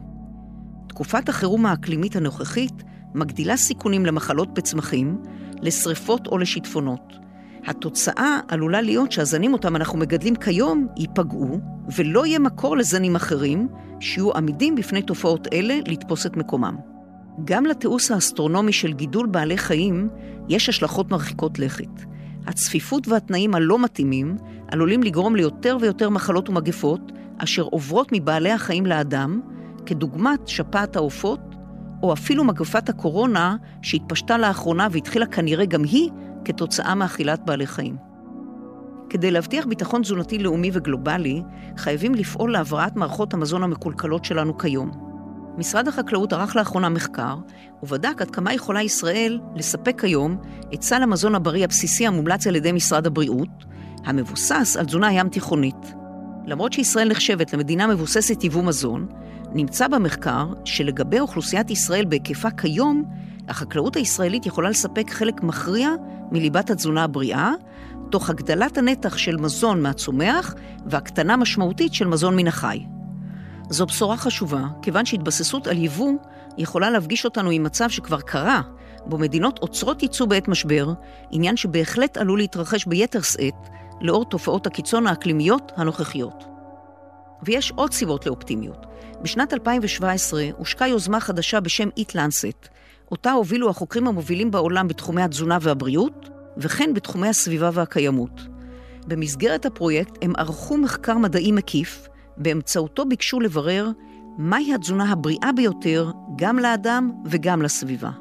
תקופת 0.88 1.30
החירום 1.30 1.66
האקלימית 1.66 2.16
הנוכחית 2.16 2.84
מגדילה 3.16 3.58
סיכונים 3.58 4.06
למחלות 4.06 4.54
בצמחים, 4.54 5.18
לשריפות 5.62 6.28
או 6.28 6.38
לשיטפונות. 6.38 7.14
התוצאה 7.66 8.40
עלולה 8.48 8.82
להיות 8.82 9.12
שהזנים 9.12 9.54
אותם 9.54 9.76
אנחנו 9.76 10.00
מגדלים 10.00 10.36
כיום 10.36 10.88
ייפגעו, 10.98 11.60
ולא 11.96 12.26
יהיה 12.26 12.40
מקור 12.40 12.78
לזנים 12.78 13.16
אחרים 13.16 13.68
שיהיו 14.00 14.32
עמידים 14.32 14.76
בפני 14.76 15.02
תופעות 15.02 15.48
אלה 15.54 15.80
לתפוס 15.88 16.26
את 16.26 16.38
מקומם. 16.38 16.76
גם 17.46 17.66
לתיעוש 17.66 18.12
האסטרונומי 18.12 18.74
של 18.74 18.94
גידול 18.94 19.28
בעלי 19.28 19.58
חיים 19.58 20.10
יש 20.50 20.70
השלכות 20.70 21.12
מרחיקות 21.12 21.60
לכת. 21.60 22.06
הצפיפות 22.48 23.08
והתנאים 23.08 23.56
הלא 23.56 23.80
מתאימים 23.80 24.38
עלולים 24.68 25.04
לגרום 25.04 25.36
ליותר 25.36 25.78
ויותר 25.82 26.10
מחלות 26.10 26.50
ומגפות 26.50 27.12
אשר 27.38 27.62
עוברות 27.62 28.10
מבעלי 28.12 28.52
החיים 28.52 28.86
לאדם, 28.86 29.42
כדוגמת 29.86 30.48
שפעת 30.48 30.96
העופות, 30.96 31.40
או 32.04 32.14
אפילו 32.14 32.44
מגפת 32.44 32.90
הקורונה 32.90 33.56
שהתפשטה 33.82 34.38
לאחרונה 34.38 34.88
והתחילה 34.92 35.26
כנראה 35.26 35.66
גם 35.66 35.84
היא 35.84 36.10
כתוצאה 36.46 36.96
מאכילת 36.96 37.46
בעלי 37.46 37.68
חיים. 37.68 37.96
כדי 39.10 39.32
להבטיח 39.32 39.66
ביטחון 39.66 40.02
תזונתי 40.02 40.38
לאומי 40.38 40.70
וגלובלי, 40.74 41.42
חייבים 41.78 42.16
לפעול 42.16 42.52
להבראת 42.52 42.96
מערכות 42.96 43.34
המזון 43.34 43.64
המקולקלות 43.64 44.26
שלנו 44.26 44.58
כיום. 44.58 44.92
משרד 45.58 45.88
החקלאות 45.88 46.34
ערך 46.34 46.56
לאחרונה 46.56 46.90
מחקר, 46.90 47.36
ובדק 47.84 48.22
עד 48.22 48.32
כמה 48.32 48.54
יכולה 48.54 48.82
ישראל 48.82 49.40
לספק 49.56 50.04
היום 50.04 50.38
את 50.74 50.82
סל 50.82 51.04
המזון 51.04 51.36
הבריא 51.36 51.64
הבסיסי 51.64 52.08
המומלץ 52.08 52.48
על 52.48 52.56
ידי 52.56 52.72
משרד 52.72 53.08
הבריאות, 53.08 53.66
המבוסס 54.06 54.78
על 54.80 54.86
תזונה 54.86 55.14
ים 55.14 55.30
תיכונית. 55.30 55.94
למרות 56.46 56.74
שישראל 56.74 57.10
נחשבת 57.10 57.54
למדינה 57.54 57.88
מבוססת 57.88 58.44
יבוא 58.44 58.64
מזון, 58.64 59.08
נמצא 59.54 59.88
במחקר 59.88 60.48
שלגבי 60.66 61.20
אוכלוסיית 61.20 61.72
ישראל 61.72 62.06
בהיקפה 62.06 62.52
כיום, 62.52 63.04
החקלאות 63.48 63.96
הישראלית 63.96 64.46
יכולה 64.46 64.70
לספק 64.70 65.10
חלק 65.10 65.44
מכריע 65.44 65.90
מליבת 66.32 66.70
התזונה 66.70 67.04
הבריאה, 67.04 67.52
תוך 68.10 68.30
הגדלת 68.30 68.78
הנתח 68.78 69.18
של 69.18 69.38
מזון 69.38 69.82
מהצומח 69.82 70.56
והקטנה 70.86 71.38
משמעותית 71.38 71.94
של 71.94 72.08
מזון 72.08 72.36
מן 72.36 72.48
החי. 72.48 72.86
זו 73.70 73.86
בשורה 73.86 74.18
חשובה, 74.18 74.64
כיוון 74.82 75.06
שהתבססות 75.06 75.68
על 75.68 75.78
יבוא 75.78 76.12
יכולה 76.58 76.90
להפגיש 76.90 77.26
אותנו 77.26 77.50
עם 77.50 77.64
מצב 77.64 77.90
שכבר 77.90 78.22
קרה, 78.22 78.62
בו 79.06 79.18
מדינות 79.18 79.60
עוצרות 79.60 80.04
ייצוא 80.04 80.28
בעת 80.28 80.48
משבר, 80.48 80.94
עניין 81.32 81.58
שבהחלט 81.58 82.18
עלול 82.18 82.40
להתרחש 82.40 82.86
ביתר 82.86 83.22
שאת, 83.22 83.70
לאור 84.02 84.26
תופעות 84.26 84.68
הקיצון 84.68 85.08
האקלימיות 85.08 85.72
הנוכחיות. 85.76 86.51
ויש 87.44 87.72
עוד 87.76 87.94
סיבות 87.94 88.26
לאופטימיות. 88.26 88.86
בשנת 89.22 89.54
2017 89.54 90.44
הושקה 90.58 90.88
יוזמה 90.88 91.20
חדשה 91.20 91.60
בשם 91.60 91.90
Eat 92.00 92.12
Lancet, 92.12 92.68
אותה 93.12 93.32
הובילו 93.32 93.70
החוקרים 93.70 94.08
המובילים 94.08 94.52
בעולם 94.52 94.88
בתחומי 94.88 95.22
התזונה 95.22 95.58
והבריאות, 95.62 96.30
וכן 96.58 96.94
בתחומי 96.94 97.28
הסביבה 97.28 97.70
והקיימות. 97.74 98.42
במסגרת 99.08 99.66
הפרויקט 99.66 100.18
הם 100.22 100.34
ערכו 100.38 100.78
מחקר 100.78 101.18
מדעי 101.18 101.52
מקיף, 101.52 102.08
באמצעותו 102.38 103.06
ביקשו 103.06 103.40
לברר 103.40 103.90
מהי 104.38 104.74
התזונה 104.74 105.12
הבריאה 105.12 105.52
ביותר 105.56 106.12
גם 106.36 106.60
לאדם 106.60 107.12
וגם 107.26 107.62
לסביבה. 107.62 108.12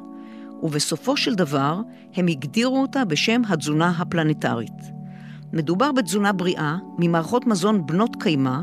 ובסופו 0.63 1.17
של 1.17 1.35
דבר 1.35 1.79
הם 2.15 2.27
הגדירו 2.27 2.81
אותה 2.81 3.05
בשם 3.05 3.41
התזונה 3.49 3.89
הפלנטרית. 3.89 5.01
מדובר 5.53 5.91
בתזונה 5.91 6.33
בריאה 6.33 6.77
ממערכות 6.97 7.47
מזון 7.47 7.85
בנות 7.85 8.15
קיימא, 8.19 8.59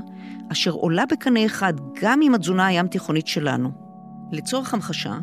אשר 0.53 0.71
עולה 0.71 1.07
בקנה 1.07 1.47
אחד 1.47 1.73
גם 2.03 2.21
עם 2.23 2.35
התזונה 2.35 2.67
הים 2.67 2.87
תיכונית 2.87 3.27
שלנו. 3.27 3.71
לצורך 4.33 4.75
המחשה, 4.75 5.19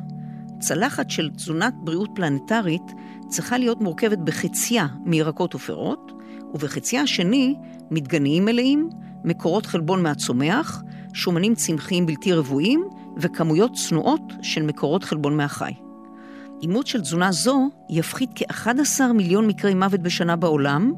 צלחת 0.59 1.09
של 1.09 1.29
תזונת 1.29 1.73
בריאות 1.77 2.09
פלנטרית 2.15 2.91
צריכה 3.27 3.57
להיות 3.57 3.81
מורכבת 3.81 4.17
בחציה 4.17 4.87
מירקות 5.05 5.55
ופירות, 5.55 6.11
ובחציה 6.53 7.01
השני 7.01 7.55
מדגניים 7.91 8.45
מלאים, 8.45 8.89
מקורות 9.23 9.65
חלבון 9.65 10.03
מהצומח, 10.03 10.83
שומנים 11.13 11.55
צמחיים 11.55 12.05
בלתי 12.05 12.33
רבועים 12.33 12.83
וכמויות 13.17 13.71
צנועות 13.73 14.33
של 14.41 14.61
מקורות 14.61 15.03
חלבון 15.03 15.37
מהחי. 15.37 15.71
אימוץ 16.61 16.87
של 16.87 17.01
תזונה 17.01 17.31
זו 17.31 17.69
יפחית 17.89 18.29
כ-11 18.35 19.13
מיליון 19.13 19.47
מקרי 19.47 19.73
מוות 19.73 19.99
בשנה 19.99 20.35
בעולם, 20.35 20.93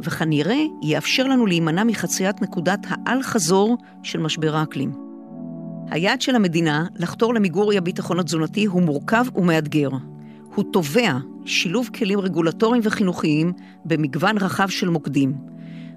וכנראה 0.00 0.62
יאפשר 0.82 1.26
לנו 1.26 1.46
להימנע 1.46 1.84
מחציית 1.84 2.42
נקודת 2.42 2.86
האל-חזור 2.88 3.76
של 4.02 4.20
משבר 4.20 4.56
האקלים. 4.56 4.92
היעד 5.90 6.20
של 6.20 6.34
המדינה 6.34 6.86
לחתור 6.96 7.34
למיגור 7.34 7.72
אי 7.72 7.78
הביטחון 7.78 8.18
התזונתי 8.18 8.64
הוא 8.64 8.82
מורכב 8.82 9.24
ומאתגר. 9.34 9.88
הוא 10.54 10.64
תובע 10.72 11.12
שילוב 11.44 11.90
כלים 11.94 12.20
רגולטוריים 12.20 12.82
וחינוכיים 12.84 13.52
במגוון 13.84 14.38
רחב 14.38 14.68
של 14.68 14.88
מוקדים. 14.88 15.34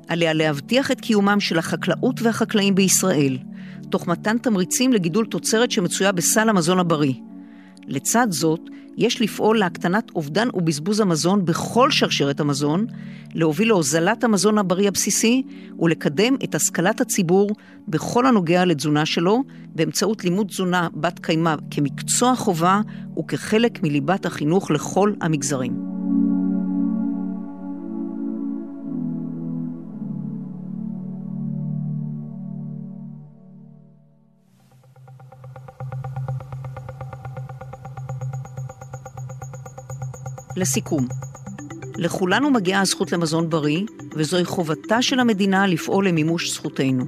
עליה 0.07 0.33
להבטיח 0.33 0.91
את 0.91 1.01
קיומם 1.01 1.39
של 1.39 1.59
החקלאות 1.59 2.21
והחקלאים 2.21 2.75
בישראל, 2.75 3.37
תוך 3.89 4.07
מתן 4.07 4.37
תמריצים 4.37 4.93
לגידול 4.93 5.25
תוצרת 5.25 5.71
שמצויה 5.71 6.11
בסל 6.11 6.49
המזון 6.49 6.79
הבריא. 6.79 7.13
לצד 7.87 8.27
זאת, 8.29 8.59
יש 8.97 9.21
לפעול 9.21 9.59
להקטנת 9.59 10.11
אובדן 10.15 10.47
ובזבוז 10.53 10.99
המזון 10.99 11.45
בכל 11.45 11.91
שרשרת 11.91 12.39
המזון, 12.39 12.85
להוביל 13.33 13.67
להוזלת 13.67 14.23
המזון 14.23 14.57
הבריא 14.57 14.87
הבסיסי 14.87 15.43
ולקדם 15.79 16.35
את 16.43 16.55
השכלת 16.55 17.01
הציבור 17.01 17.49
בכל 17.87 18.25
הנוגע 18.25 18.65
לתזונה 18.65 19.05
שלו, 19.05 19.43
באמצעות 19.75 20.23
לימוד 20.23 20.47
תזונה 20.47 20.87
בת 20.93 21.19
קיימא 21.19 21.55
כמקצוע 21.71 22.35
חובה 22.35 22.81
וכחלק 23.19 23.83
מליבת 23.83 24.25
החינוך 24.25 24.71
לכל 24.71 25.13
המגזרים. 25.21 26.04
לסיכום, 40.55 41.07
לכולנו 41.97 42.51
מגיעה 42.51 42.81
הזכות 42.81 43.11
למזון 43.11 43.49
בריא, 43.49 43.83
וזוהי 44.15 44.45
חובתה 44.45 45.01
של 45.01 45.19
המדינה 45.19 45.67
לפעול 45.67 46.07
למימוש 46.07 46.51
זכותנו. 46.53 47.05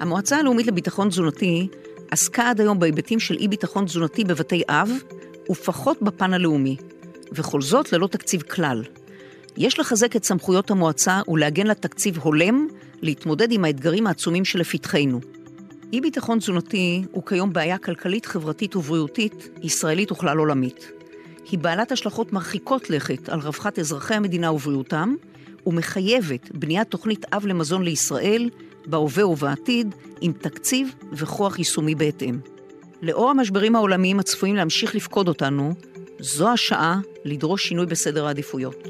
המועצה 0.00 0.36
הלאומית 0.36 0.66
לביטחון 0.66 1.08
תזונתי 1.08 1.68
עסקה 2.10 2.50
עד 2.50 2.60
היום 2.60 2.78
בהיבטים 2.78 3.20
של 3.20 3.36
אי-ביטחון 3.36 3.84
תזונתי 3.84 4.24
בבתי 4.24 4.62
אב, 4.68 4.90
ופחות 5.50 6.02
בפן 6.02 6.34
הלאומי, 6.34 6.76
וכל 7.32 7.62
זאת 7.62 7.92
ללא 7.92 8.06
תקציב 8.06 8.42
כלל. 8.42 8.82
יש 9.56 9.80
לחזק 9.80 10.16
את 10.16 10.24
סמכויות 10.24 10.70
המועצה 10.70 11.20
ולעגן 11.28 11.66
לה 11.66 11.74
תקציב 11.74 12.18
הולם 12.18 12.66
להתמודד 13.02 13.52
עם 13.52 13.64
האתגרים 13.64 14.06
העצומים 14.06 14.44
שלפתחנו. 14.44 15.20
אי-ביטחון 15.92 16.38
תזונתי 16.38 17.04
הוא 17.12 17.26
כיום 17.26 17.52
בעיה 17.52 17.78
כלכלית, 17.78 18.26
חברתית 18.26 18.76
ובריאותית, 18.76 19.48
ישראלית 19.62 20.12
וכלל 20.12 20.38
עולמית. 20.38 20.93
היא 21.50 21.58
בעלת 21.58 21.92
השלכות 21.92 22.32
מרחיקות 22.32 22.90
לכת 22.90 23.28
על 23.28 23.40
רווחת 23.40 23.78
אזרחי 23.78 24.14
המדינה 24.14 24.52
ובריאותם, 24.52 25.14
ומחייבת 25.66 26.50
בניית 26.54 26.88
תוכנית 26.90 27.24
אב 27.32 27.46
למזון 27.46 27.82
לישראל, 27.82 28.50
בהווה 28.86 29.26
ובעתיד, 29.26 29.94
עם 30.20 30.32
תקציב 30.32 30.94
וכוח 31.12 31.58
יישומי 31.58 31.94
בהתאם. 31.94 32.38
לאור 33.02 33.30
המשברים 33.30 33.76
העולמיים 33.76 34.20
הצפויים 34.20 34.56
להמשיך 34.56 34.94
לפקוד 34.94 35.28
אותנו, 35.28 35.74
זו 36.20 36.48
השעה 36.48 37.00
לדרוש 37.24 37.68
שינוי 37.68 37.86
בסדר 37.86 38.26
העדיפויות. 38.26 38.88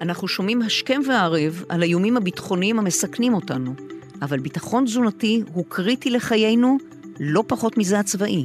אנחנו 0.00 0.28
שומעים 0.28 0.62
השכם 0.62 1.00
והערב 1.06 1.64
על 1.68 1.82
האיומים 1.82 2.16
הביטחוניים 2.16 2.78
המסכנים 2.78 3.34
אותנו, 3.34 3.74
אבל 4.22 4.38
ביטחון 4.38 4.84
תזונתי 4.84 5.42
הוא 5.52 5.64
קריטי 5.68 6.10
לחיינו 6.10 6.78
לא 7.20 7.44
פחות 7.46 7.78
מזה 7.78 7.98
הצבאי. 7.98 8.44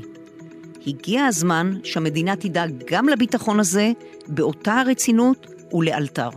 הגיע 0.89 1.25
הזמן 1.25 1.73
שהמדינה 1.83 2.35
תדאג 2.35 2.71
גם 2.91 3.09
לביטחון 3.09 3.59
הזה 3.59 3.91
באותה 4.27 4.73
הרצינות 4.73 5.47
ולאלתר. 5.73 6.29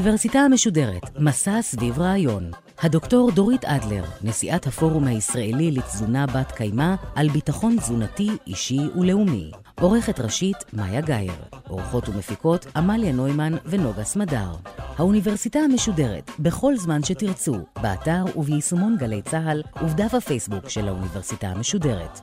האוניברסיטה 0.00 0.38
המשודרת, 0.38 1.18
מסע 1.18 1.62
סביב 1.62 1.98
רעיון. 1.98 2.50
הדוקטור 2.82 3.30
דורית 3.30 3.64
אדלר, 3.64 4.04
נשיאת 4.22 4.66
הפורום 4.66 5.04
הישראלי 5.04 5.70
לתזונה 5.70 6.26
בת 6.26 6.52
קיימא, 6.52 6.94
על 7.14 7.28
ביטחון 7.28 7.76
תזונתי, 7.76 8.30
אישי 8.46 8.80
ולאומי. 8.96 9.50
עורכת 9.80 10.20
ראשית, 10.20 10.56
מאיה 10.72 11.00
גאייר. 11.00 11.32
עורכות 11.68 12.08
ומפיקות, 12.08 12.66
עמליה 12.76 13.12
נוימן 13.12 13.52
ונוגה 13.66 14.04
סמדר. 14.04 14.50
האוניברסיטה 14.98 15.58
המשודרת, 15.58 16.30
בכל 16.38 16.76
זמן 16.76 17.02
שתרצו, 17.02 17.56
באתר 17.82 18.24
וביישומון 18.36 18.96
גלי 18.98 19.22
צה"ל 19.22 19.62
ובדף 19.82 20.14
הפייסבוק 20.14 20.68
של 20.68 20.88
האוניברסיטה 20.88 21.48
המשודרת. 21.48 22.20